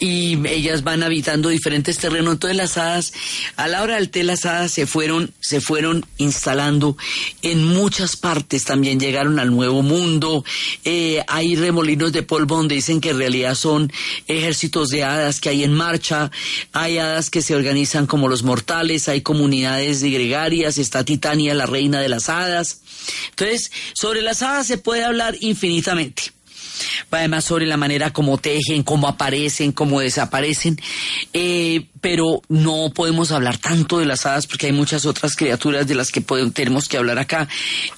[0.00, 2.34] y ellas van habitando diferentes terrenos.
[2.34, 3.12] Entonces las hadas
[3.56, 6.96] a la hora del té las hadas se fueron, se fueron instalando
[7.42, 10.44] en muchas partes, también llegaron al Nuevo Mundo,
[10.84, 13.92] eh, hay remolinos de polvo donde dicen que en realidad son
[14.26, 16.30] ejércitos de hadas que hay en marcha,
[16.72, 22.00] hay hadas que se organizan como los mortales, hay comunidades gregarias, está Titania, la reina
[22.00, 22.80] de las hadas.
[23.30, 26.32] Entonces, sobre las hadas se puede hablar infinitamente
[27.10, 30.80] además sobre la manera como tejen, cómo aparecen, cómo desaparecen,
[31.32, 35.94] eh, pero no podemos hablar tanto de las hadas porque hay muchas otras criaturas de
[35.94, 37.48] las que tenemos que hablar acá.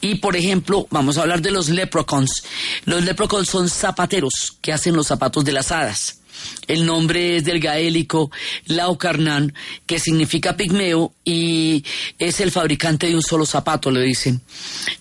[0.00, 2.44] Y por ejemplo, vamos a hablar de los leprechauns.
[2.84, 6.20] Los leprechauns son zapateros que hacen los zapatos de las hadas.
[6.66, 8.30] El nombre es del gaélico
[8.66, 9.54] Laucarnan,
[9.86, 11.84] que significa pigmeo y
[12.18, 14.40] es el fabricante de un solo zapato, le dicen.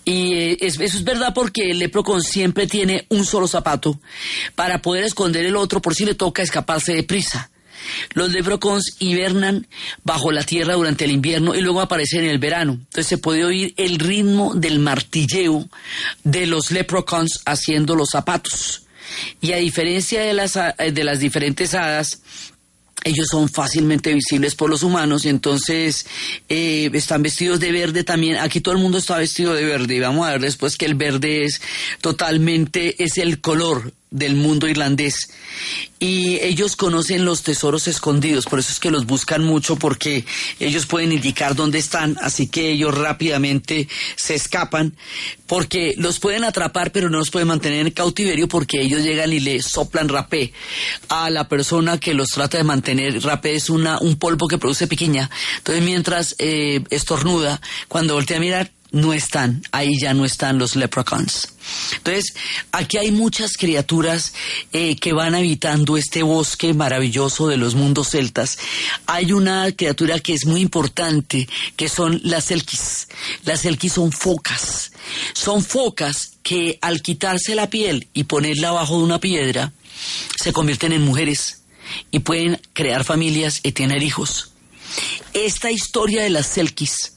[0.03, 3.99] Y eh, eso es verdad porque el leprocon siempre tiene un solo zapato
[4.55, 7.49] para poder esconder el otro por si le toca escaparse de prisa.
[8.13, 9.67] Los leprocons hibernan
[10.03, 12.73] bajo la tierra durante el invierno y luego aparecen en el verano.
[12.73, 15.67] Entonces se puede oír el ritmo del martilleo
[16.23, 18.84] de los leprocons haciendo los zapatos.
[19.41, 22.21] Y a diferencia de las, eh, de las diferentes hadas,
[23.03, 26.07] ellos son fácilmente visibles por los humanos y entonces
[26.49, 28.37] eh, están vestidos de verde también.
[28.37, 30.95] Aquí todo el mundo está vestido de verde y vamos a ver después que el
[30.95, 31.61] verde es
[32.01, 35.29] totalmente, es el color del mundo irlandés
[35.99, 40.25] y ellos conocen los tesoros escondidos, por eso es que los buscan mucho porque
[40.59, 44.95] ellos pueden indicar dónde están, así que ellos rápidamente se escapan
[45.47, 49.39] porque los pueden atrapar pero no los pueden mantener en cautiverio porque ellos llegan y
[49.39, 50.53] le soplan rapé
[51.09, 53.21] a la persona que los trata de mantener.
[53.23, 58.41] Rapé es una, un polvo que produce piquiña, entonces mientras eh, estornuda, cuando voltea a
[58.41, 61.49] mirar, no están, ahí ya no están los leprechauns.
[61.97, 62.33] Entonces,
[62.71, 64.33] aquí hay muchas criaturas
[64.71, 68.57] eh, que van habitando este bosque maravilloso de los mundos celtas.
[69.05, 73.09] Hay una criatura que es muy importante, que son las elquis.
[73.43, 74.93] Las elquis son focas.
[75.33, 79.73] Son focas que al quitarse la piel y ponerla abajo de una piedra,
[80.41, 81.63] se convierten en mujeres
[82.11, 84.51] y pueden crear familias y tener hijos.
[85.33, 87.14] Esta historia de las elquis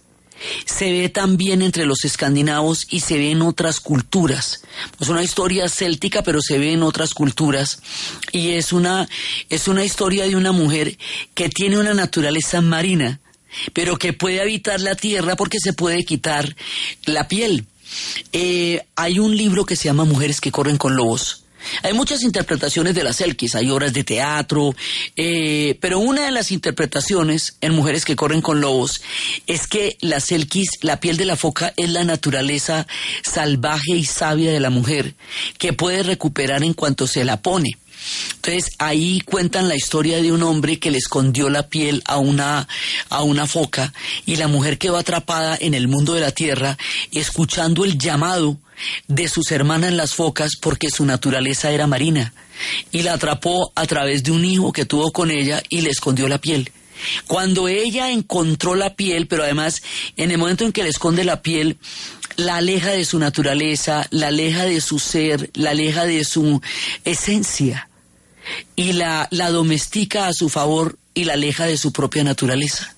[0.65, 4.63] se ve también entre los escandinavos y se ve en otras culturas.
[5.01, 7.81] Es una historia céltica, pero se ve en otras culturas.
[8.33, 9.09] Y es una,
[9.49, 10.99] es una historia de una mujer
[11.35, 13.21] que tiene una naturaleza marina,
[13.73, 16.55] pero que puede habitar la tierra porque se puede quitar
[17.05, 17.67] la piel.
[18.33, 21.45] Eh, hay un libro que se llama Mujeres que corren con lobos
[21.83, 24.75] Hay muchas interpretaciones de las Selkis, hay obras de teatro,
[25.17, 29.03] eh, pero una de las interpretaciones en Mujeres que corren con lobos
[29.47, 32.87] es que las Selkis, la piel de la foca es la naturaleza
[33.25, 35.15] salvaje y sabia de la mujer
[35.59, 37.79] que puede recuperar en cuanto se la pone.
[38.37, 42.69] Entonces ahí cuentan la historia de un hombre que le escondió la piel a una,
[43.11, 43.93] a una foca
[44.25, 46.79] y la mujer quedó atrapada en el mundo de la tierra
[47.11, 48.59] escuchando el llamado
[49.07, 52.33] de sus hermanas las focas porque su naturaleza era marina
[52.91, 56.29] y la atrapó a través de un hijo que tuvo con ella y le escondió
[56.29, 56.73] la piel.
[57.27, 59.83] Cuando ella encontró la piel, pero además
[60.17, 61.79] en el momento en que le esconde la piel,
[62.37, 66.61] la aleja de su naturaleza, la aleja de su ser, la aleja de su
[67.05, 67.89] esencia
[68.77, 72.95] y la, la domestica a su favor y la aleja de su propia naturaleza.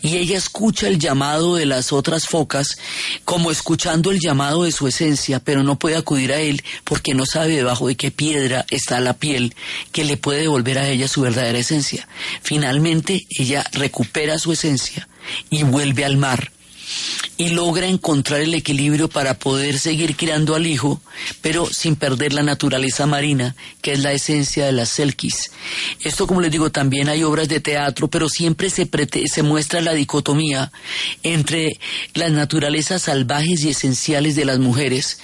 [0.00, 2.76] Y ella escucha el llamado de las otras focas
[3.24, 7.26] como escuchando el llamado de su esencia, pero no puede acudir a él porque no
[7.26, 9.54] sabe debajo de qué piedra está la piel
[9.92, 12.08] que le puede devolver a ella su verdadera esencia.
[12.42, 15.08] Finalmente ella recupera su esencia
[15.50, 16.52] y vuelve al mar
[17.36, 21.00] y logra encontrar el equilibrio para poder seguir criando al hijo,
[21.40, 25.50] pero sin perder la naturaleza marina, que es la esencia de las selkis.
[26.00, 28.88] Esto, como les digo, también hay obras de teatro, pero siempre se,
[29.26, 30.70] se muestra la dicotomía
[31.22, 31.78] entre
[32.14, 35.18] las naturalezas salvajes y esenciales de las mujeres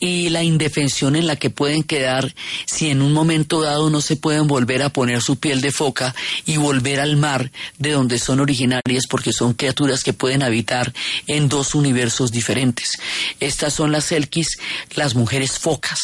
[0.00, 2.34] y la indefensión en la que pueden quedar
[2.66, 6.14] si en un momento dado no se pueden volver a poner su piel de foca
[6.44, 10.92] y volver al mar de donde son originarias porque son criaturas que pueden habitar
[11.26, 12.92] en dos universos diferentes.
[13.40, 14.58] Estas son las Elkis,
[14.94, 16.00] las mujeres focas.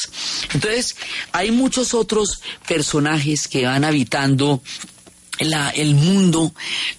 [0.53, 0.97] Entonces,
[1.33, 4.63] hay muchos otros personajes que van habitando
[5.41, 6.53] el mundo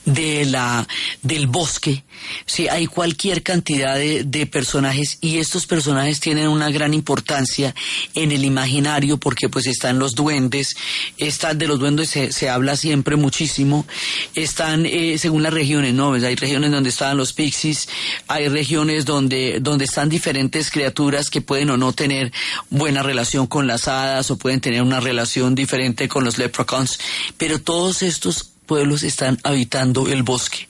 [0.06, 0.88] de la,
[1.22, 2.04] del bosque,
[2.46, 7.76] sí, hay cualquier cantidad de, personajes y estos personajes tienen una gran importancia
[8.16, 10.76] en el imaginario porque pues están los duendes,
[11.18, 13.86] están de los duendes se, habla siempre muchísimo,
[14.34, 16.14] están eh, según las regiones, ¿no?
[16.14, 17.88] Hay regiones donde están los pixies,
[18.28, 22.32] hay regiones donde, donde están diferentes criaturas que pueden o no tener
[22.70, 27.00] buena relación con las hadas o pueden tener una relación diferente con los leprechauns,
[27.38, 28.31] pero todos estos
[28.66, 30.68] pueblos están habitando el bosque.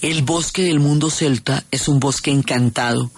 [0.00, 3.10] El bosque del mundo celta es un bosque encantado,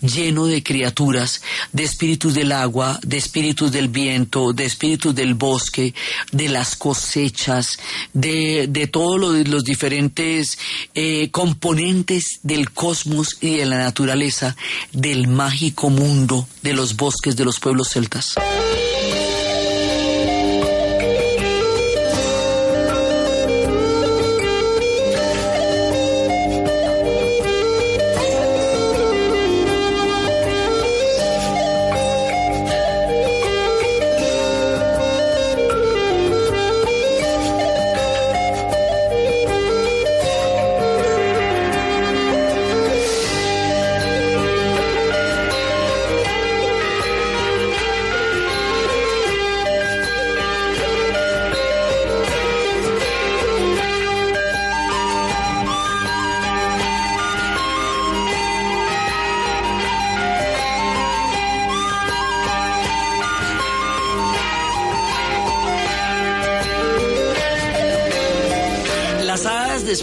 [0.00, 5.94] lleno de criaturas, de espíritus del agua, de espíritus del viento, de espíritus del bosque,
[6.32, 7.78] de las cosechas,
[8.12, 10.58] de, de todos los, diferentes
[10.94, 14.56] eh, componentes del cosmos y de la naturaleza,
[14.92, 18.34] del mágico mundo de los bosques de los pueblos celtas.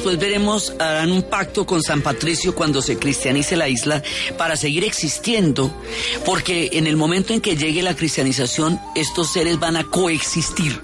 [0.01, 4.01] Después veremos, harán un pacto con San Patricio cuando se cristianice la isla
[4.35, 5.71] para seguir existiendo,
[6.25, 10.81] porque en el momento en que llegue la cristianización, estos seres van a coexistir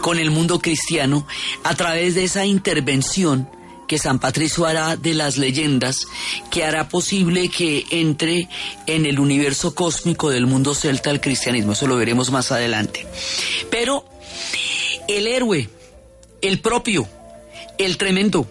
[0.00, 1.26] con el mundo cristiano
[1.62, 3.50] a través de esa intervención
[3.86, 6.06] que San Patricio hará de las leyendas,
[6.50, 8.48] que hará posible que entre
[8.86, 11.72] en el universo cósmico del mundo celta el cristianismo.
[11.72, 13.06] Eso lo veremos más adelante.
[13.70, 14.06] Pero
[15.06, 15.68] el héroe,
[16.40, 17.06] el propio,
[17.84, 18.46] el tremendo,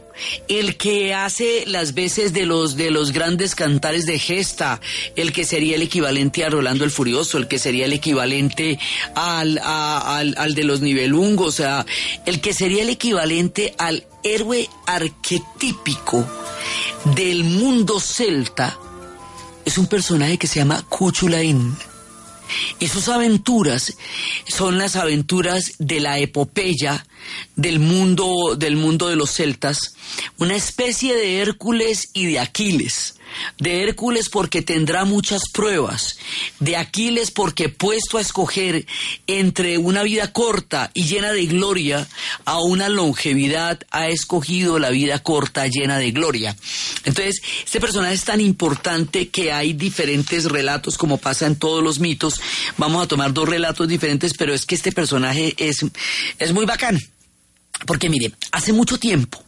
[0.48, 4.80] el que hace las veces de los de los grandes cantares de gesta,
[5.16, 8.80] el que sería el equivalente a Rolando el Furioso, el que sería el equivalente
[9.16, 11.62] al, al, al de los nivelungos,
[12.26, 16.26] el que sería el equivalente al héroe arquetípico
[17.16, 18.78] del mundo celta,
[19.66, 21.76] es un personaje que se llama Cuchulain.
[22.80, 23.94] Y sus aventuras
[24.48, 27.06] son las aventuras de la epopeya
[27.56, 29.96] del mundo, del mundo de los celtas,
[30.38, 33.16] una especie de Hércules y de Aquiles,
[33.58, 36.18] de Hércules porque tendrá muchas pruebas,
[36.60, 38.86] de Aquiles porque puesto a escoger
[39.28, 42.08] entre una vida corta y llena de gloria
[42.46, 46.56] a una longevidad, ha escogido la vida corta llena de gloria.
[47.04, 52.00] Entonces, este personaje es tan importante que hay diferentes relatos, como pasa en todos los
[52.00, 52.40] mitos.
[52.78, 55.86] Vamos a tomar dos relatos diferentes, pero es que este personaje es,
[56.40, 57.00] es muy bacán.
[57.86, 59.44] Porque mire, hace mucho tiempo,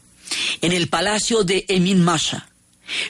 [0.62, 2.50] en el palacio de Emin Masha,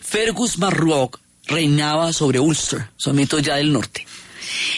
[0.02, 4.06] Fergus Marrock reinaba sobre Ulster, son mitos ya del norte.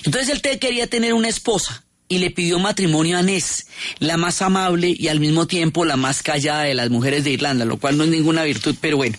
[0.04, 3.68] Entonces él quería tener una esposa y le pidió matrimonio a Ness,
[4.00, 7.66] la más amable y al mismo tiempo la más callada de las mujeres de Irlanda,
[7.66, 9.18] lo cual no es ninguna virtud, pero bueno.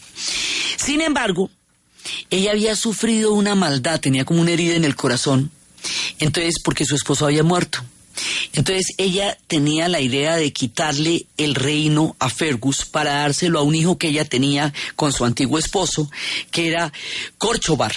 [0.76, 1.50] Sin embargo,
[2.30, 5.50] ella había sufrido una maldad, tenía como una herida en el corazón,
[6.18, 7.84] entonces porque su esposo había muerto.
[8.52, 13.74] Entonces ella tenía la idea de quitarle el reino a Fergus para dárselo a un
[13.74, 16.10] hijo que ella tenía con su antiguo esposo,
[16.50, 16.92] que era
[17.38, 17.94] Corchobar.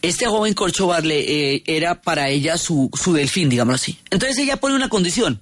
[0.00, 3.98] Este joven Corchobar le, eh, era para ella su, su delfín, digámoslo así.
[4.10, 5.40] Entonces ella pone una condición.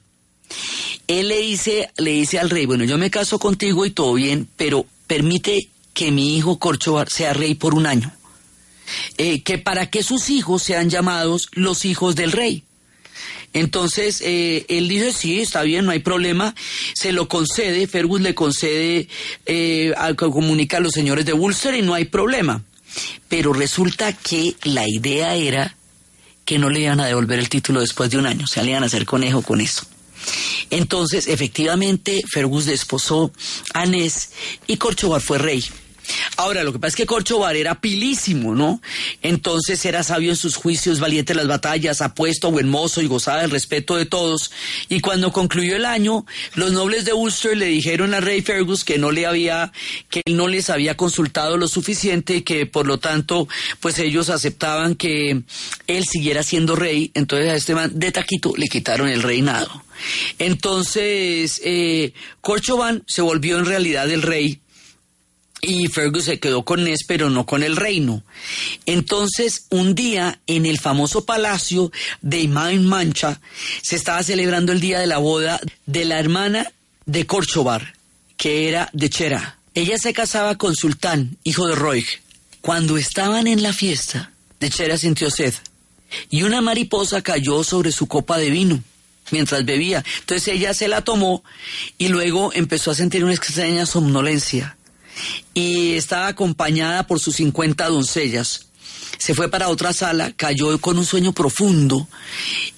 [1.06, 4.48] Él le dice, le dice al rey, bueno, yo me caso contigo y todo bien,
[4.56, 8.12] pero permite que mi hijo Corchobar sea rey por un año.
[9.18, 12.64] Eh, que para que sus hijos sean llamados los hijos del rey.
[13.52, 16.54] Entonces, eh, él dice, sí, está bien, no hay problema,
[16.94, 19.08] se lo concede, Fergus le concede,
[19.46, 22.62] eh, a- comunica a los señores de Ulster y no hay problema.
[23.28, 25.76] Pero resulta que la idea era
[26.44, 28.70] que no le iban a devolver el título después de un año, o sea, le
[28.70, 29.84] iban a hacer conejo con eso.
[30.70, 33.32] Entonces, efectivamente, Fergus desposó
[33.74, 34.30] a Ness
[34.66, 35.64] y Corchobar fue rey.
[36.36, 38.80] Ahora, lo que pasa es que Corchobar era pilísimo, ¿no?
[39.22, 43.42] Entonces era sabio en sus juicios, valiente en las batallas, apuesto, buen mozo y gozaba
[43.42, 44.50] del respeto de todos.
[44.88, 48.98] Y cuando concluyó el año, los nobles de Ulster le dijeron al rey Fergus que
[48.98, 49.72] no le había,
[50.08, 53.48] que él no les había consultado lo suficiente y que por lo tanto,
[53.80, 55.42] pues ellos aceptaban que
[55.86, 57.10] él siguiera siendo rey.
[57.14, 59.84] Entonces a este man de taquito le quitaron el reinado.
[60.38, 64.60] Entonces, eh, Corchoban se volvió en realidad el rey
[65.62, 68.22] y Fergus se quedó con Ness, pero no con el reino.
[68.86, 71.92] Entonces, un día en el famoso palacio
[72.22, 73.40] de Imain Mancha
[73.82, 76.70] se estaba celebrando el día de la boda de la hermana
[77.06, 77.94] de Corchobar,
[78.36, 79.58] que era de Chera.
[79.74, 82.06] Ella se casaba con Sultán, hijo de Roig.
[82.60, 85.54] Cuando estaban en la fiesta, de Chera sintió sed
[86.28, 88.82] y una mariposa cayó sobre su copa de vino
[89.30, 90.04] mientras bebía.
[90.20, 91.42] Entonces ella se la tomó
[91.98, 94.76] y luego empezó a sentir una extraña somnolencia
[95.54, 98.66] y estaba acompañada por sus 50 doncellas.
[99.18, 102.08] Se fue para otra sala, cayó con un sueño profundo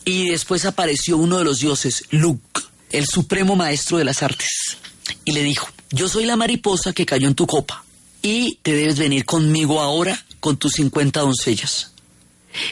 [0.05, 4.76] y después apareció uno de los dioses, Luke, el supremo maestro de las artes,
[5.24, 7.84] y le dijo, yo soy la mariposa que cayó en tu copa
[8.22, 11.93] y te debes venir conmigo ahora con tus 50 doncellas.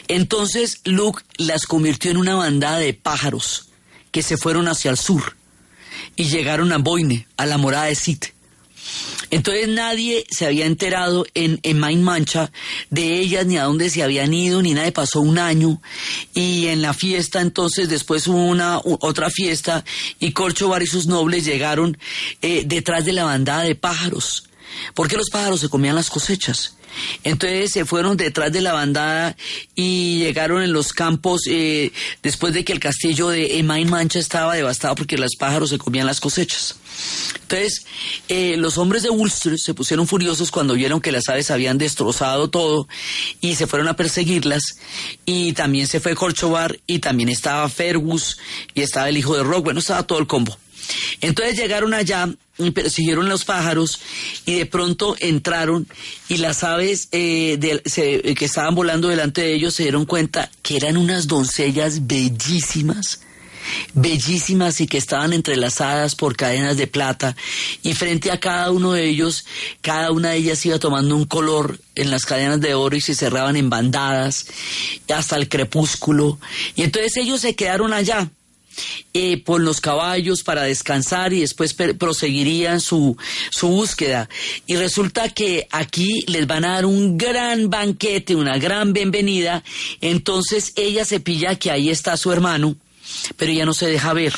[0.07, 3.69] Entonces Luke las convirtió en una bandada de pájaros
[4.11, 5.35] que se fueron hacia el sur
[6.15, 8.23] y llegaron a Boine, a la morada de Sid.
[9.29, 12.51] Entonces nadie se había enterado en, en Main Mancha
[12.89, 15.81] de ellas, ni a dónde se habían ido, ni nada, pasó un año.
[16.33, 19.85] Y en la fiesta, entonces, después hubo una otra fiesta,
[20.19, 21.97] y Corchobar y sus nobles llegaron
[22.41, 24.49] eh, detrás de la bandada de pájaros,
[24.93, 26.75] porque los pájaros se comían las cosechas.
[27.23, 29.35] Entonces se fueron detrás de la bandada
[29.75, 34.55] y llegaron en los campos eh, después de que el castillo de Emain Mancha estaba
[34.55, 36.75] devastado porque los pájaros se comían las cosechas.
[37.41, 37.85] Entonces,
[38.29, 42.49] eh, los hombres de Ulster se pusieron furiosos cuando vieron que las aves habían destrozado
[42.49, 42.87] todo
[43.39, 44.77] y se fueron a perseguirlas.
[45.25, 48.37] Y también se fue Corchobar y también estaba Fergus
[48.73, 49.65] y estaba el hijo de Rock.
[49.65, 50.57] Bueno, estaba todo el combo.
[51.21, 52.29] Entonces llegaron allá
[52.75, 53.99] persiguieron los pájaros
[54.45, 55.87] y de pronto entraron
[56.29, 60.77] y las aves eh, se- que estaban volando delante de ellos se dieron cuenta que
[60.77, 63.21] eran unas doncellas bellísimas
[63.93, 67.35] bellísimas y que estaban entrelazadas por cadenas de plata.
[67.83, 69.45] Y frente a cada uno de ellos,
[69.81, 73.15] cada una de ellas iba tomando un color en las cadenas de oro y se
[73.15, 74.47] cerraban en bandadas
[75.13, 76.39] hasta el crepúsculo.
[76.75, 78.31] Y entonces ellos se quedaron allá
[79.13, 83.17] eh, por los caballos para descansar y después proseguirían su,
[83.49, 84.29] su búsqueda.
[84.65, 89.63] Y resulta que aquí les van a dar un gran banquete, una gran bienvenida.
[89.99, 92.75] Entonces ella se pilla que ahí está su hermano,
[93.37, 94.33] pero ella no se deja ver.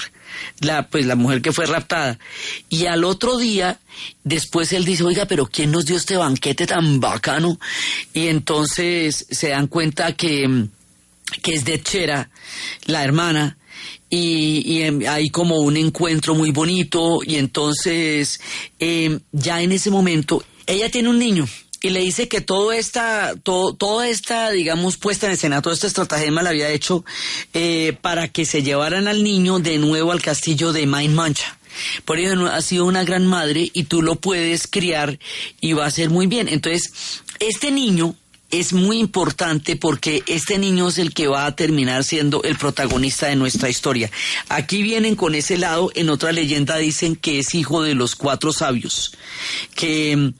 [0.59, 2.17] La, pues la mujer que fue raptada.
[2.67, 3.79] Y al otro día,
[4.23, 7.59] después él dice, oiga, pero ¿quién nos dio este banquete tan bacano?
[8.13, 10.65] Y entonces se dan cuenta que,
[11.43, 12.31] que es de Chera,
[12.85, 13.57] la hermana,
[14.15, 18.39] y, y, em, hay como un encuentro muy bonito y entonces
[18.77, 21.47] em, ya en ese momento ella tiene un niño
[21.81, 25.87] y le dice que toda esta, todo, toda esta, digamos, puesta en escena, toda esta
[25.87, 27.03] estratagema la había hecho
[27.55, 31.57] eh, para que se llevaran al niño de nuevo al castillo de Main Mancha.
[32.05, 35.17] Por ello ha sido una gran madre y tú lo puedes criar
[35.59, 36.47] y va a ser muy bien.
[36.47, 36.93] Entonces,
[37.39, 38.15] este niño
[38.53, 43.25] es muy importante porque este niño es el que va a terminar siendo el protagonista
[43.25, 44.11] de nuestra historia.
[44.47, 48.53] Aquí vienen con ese lado, en otra leyenda dicen que es hijo de los cuatro
[48.53, 49.17] sabios,
[49.73, 50.33] que,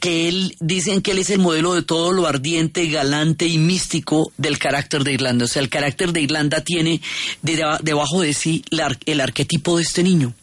[0.00, 4.32] que él, dicen que él es el modelo de todo lo ardiente, galante y místico
[4.36, 5.44] del carácter de Irlanda.
[5.44, 7.00] O sea, el carácter de Irlanda tiene
[7.42, 8.64] debajo de sí
[9.06, 10.34] el arquetipo de este niño.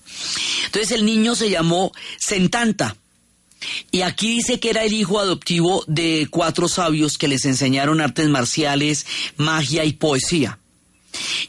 [0.67, 2.95] Entonces el niño se llamó Sentanta
[3.91, 8.28] y aquí dice que era el hijo adoptivo de cuatro sabios que les enseñaron artes
[8.30, 9.05] marciales,
[9.38, 10.60] magia y poesía.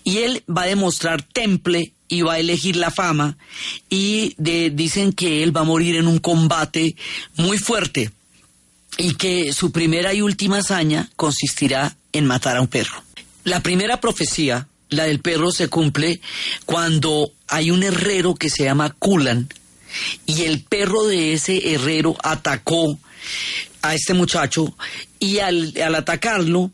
[0.05, 3.37] Y él va a demostrar temple y va a elegir la fama
[3.89, 6.97] y dicen que él va a morir en un combate
[7.37, 8.11] muy fuerte
[8.99, 13.03] y que su primera y última hazaña consistirá en matar a un perro.
[13.45, 16.21] La primera profecía, la del perro, se cumple
[16.67, 19.49] cuando hay un herrero que se llama Kulan,
[20.27, 22.99] y el perro de ese herrero atacó
[23.83, 24.75] a este muchacho
[25.19, 26.71] y al, atacarlo,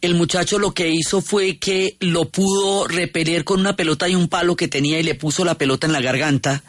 [0.00, 4.28] el muchacho lo que hizo fue que lo pudo repeler con una pelota y un
[4.28, 6.62] palo que tenía y le puso la pelota en la garganta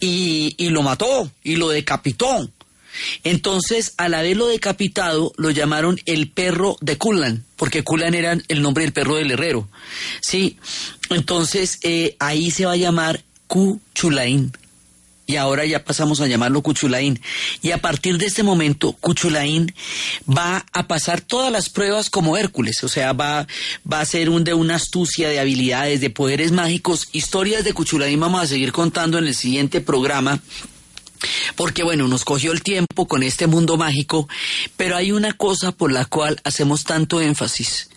[0.00, 2.50] y, y lo mató y lo decapitó.
[3.24, 8.84] Entonces, al haberlo decapitado, lo llamaron el perro de Kulan, porque Kulan era el nombre
[8.84, 9.68] del perro del herrero.
[10.20, 10.58] Sí,
[11.10, 14.52] entonces eh, ahí se va a llamar Kuchulain,
[15.26, 17.20] y ahora ya pasamos a llamarlo Cuchulain.
[17.62, 19.74] Y a partir de este momento, Cuchulain
[20.28, 23.46] va a pasar todas las pruebas como Hércules, o sea, va,
[23.90, 27.08] va a ser un de una astucia, de habilidades, de poderes mágicos.
[27.12, 30.40] Historias de Cuchulain vamos a seguir contando en el siguiente programa.
[31.56, 34.28] Porque bueno, nos cogió el tiempo con este mundo mágico,
[34.76, 37.88] pero hay una cosa por la cual hacemos tanto énfasis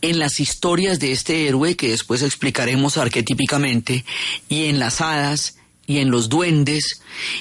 [0.00, 4.04] en las historias de este héroe que después explicaremos arquetípicamente
[4.48, 5.56] y en las hadas
[5.86, 7.00] y en los duendes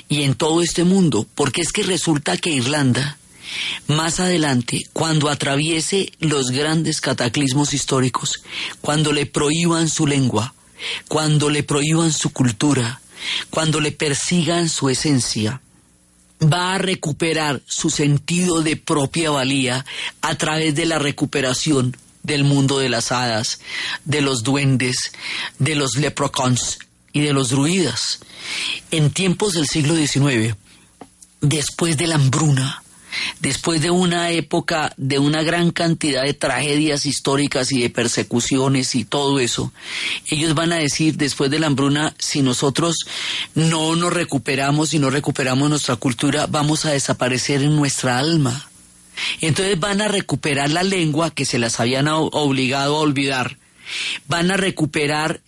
[0.10, 3.18] y en todo este mundo, porque es que resulta que Irlanda,
[3.88, 8.44] más adelante, cuando atraviese los grandes cataclismos históricos,
[8.82, 10.54] cuando le prohíban su lengua,
[11.08, 13.02] cuando le prohíban su cultura,
[13.50, 15.62] cuando le persigan su esencia,
[16.42, 19.86] va a recuperar su sentido de propia valía
[20.22, 23.60] a través de la recuperación del mundo de las hadas,
[24.06, 25.12] de los duendes,
[25.60, 26.80] de los leprechauns
[27.14, 28.20] y de los druidas.
[28.92, 30.56] En tiempos del siglo XIX,
[31.42, 32.84] después de la hambruna,
[33.40, 39.06] después de una época de una gran cantidad de tragedias históricas y de persecuciones y
[39.06, 39.72] todo eso,
[40.28, 43.06] ellos van a decir después de la hambruna, si nosotros
[43.56, 48.70] no nos recuperamos y no recuperamos nuestra cultura, vamos a desaparecer en nuestra alma.
[49.42, 53.58] Entonces van a recuperar la lengua que se las habían obligado a olvidar
[54.28, 55.42] van a recuperar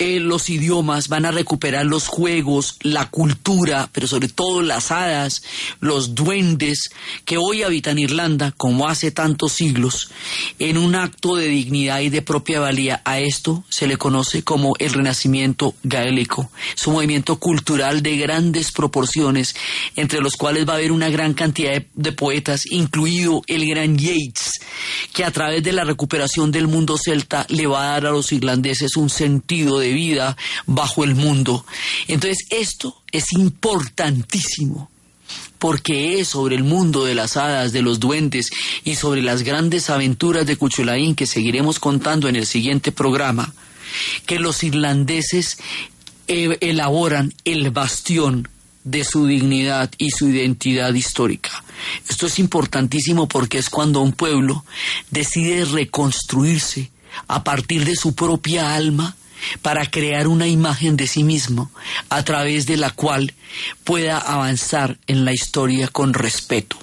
[0.00, 5.42] eh, los idiomas, van a recuperar los juegos, la cultura, pero sobre todo las hadas,
[5.78, 6.88] los duendes
[7.26, 10.10] que hoy habitan Irlanda, como hace tantos siglos,
[10.58, 13.02] en un acto de dignidad y de propia valía.
[13.04, 16.50] A esto se le conoce como el Renacimiento gaélico.
[16.74, 19.54] Es un movimiento cultural de grandes proporciones,
[19.96, 23.98] entre los cuales va a haber una gran cantidad de, de poetas, incluido el gran
[23.98, 24.60] Yeats,
[25.12, 28.32] que a través de la recuperación del mundo celta le va a dar a los
[28.32, 30.36] irlandeses un sentido de vida
[30.66, 31.64] bajo el mundo.
[32.08, 34.90] Entonces esto es importantísimo
[35.58, 38.50] porque es sobre el mundo de las hadas, de los duendes
[38.84, 43.52] y sobre las grandes aventuras de Cuchulaín que seguiremos contando en el siguiente programa,
[44.26, 45.58] que los irlandeses
[46.28, 48.48] eh, elaboran el bastión
[48.84, 51.62] de su dignidad y su identidad histórica.
[52.08, 54.64] Esto es importantísimo porque es cuando un pueblo
[55.10, 56.90] decide reconstruirse
[57.28, 59.16] a partir de su propia alma
[59.62, 61.70] para crear una imagen de sí mismo
[62.08, 63.34] a través de la cual
[63.84, 66.76] pueda avanzar en la historia con respeto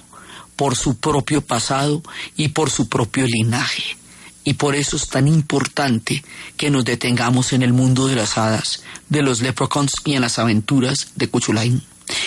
[0.56, 2.02] por su propio pasado
[2.36, 3.96] y por su propio linaje.
[4.44, 6.24] Y por eso es tan importante
[6.56, 10.38] que nos detengamos en el mundo de las hadas, de los leprechauns y en las
[10.38, 11.82] aventuras de Cuchulain.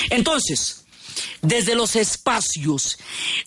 [0.10, 0.81] Entonces,
[1.42, 2.98] desde los espacios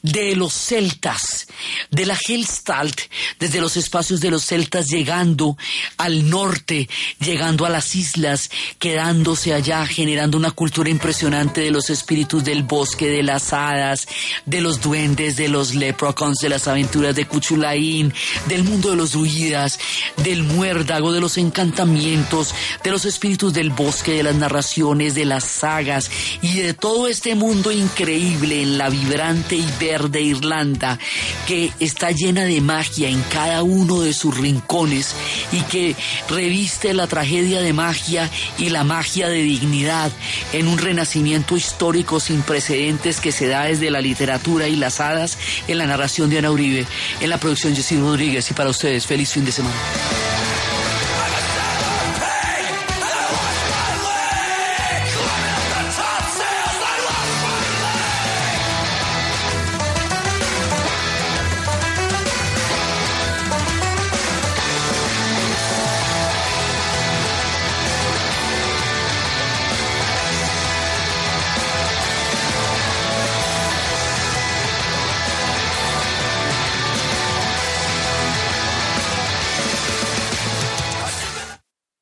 [0.02, 1.46] de los celtas,
[1.90, 3.00] de la Hellstalt,
[3.38, 5.56] desde los espacios de los celtas llegando
[5.96, 6.88] al norte,
[7.20, 13.08] llegando a las islas, quedándose allá, generando una cultura impresionante de los espíritus del bosque,
[13.08, 14.06] de las hadas,
[14.44, 18.12] de los duendes, de los leprechauns, de las aventuras de Cuchulain,
[18.48, 19.78] del mundo de los druidas,
[20.18, 25.44] del muérdago, de los encantamientos, de los espíritus del bosque, de las narraciones, de las
[25.44, 26.10] sagas
[26.42, 30.98] y de todo este mundo increíble en la vibrante y verde Irlanda,
[31.46, 35.14] que está llena de magia en cada uno de sus rincones
[35.52, 35.94] y que
[36.28, 40.10] reviste la tragedia de magia y la magia de dignidad
[40.52, 45.38] en un renacimiento histórico sin precedentes que se da desde la literatura y las hadas
[45.68, 46.86] en la narración de Ana Uribe,
[47.20, 49.76] en la producción Jessy Rodríguez y para ustedes feliz fin de semana.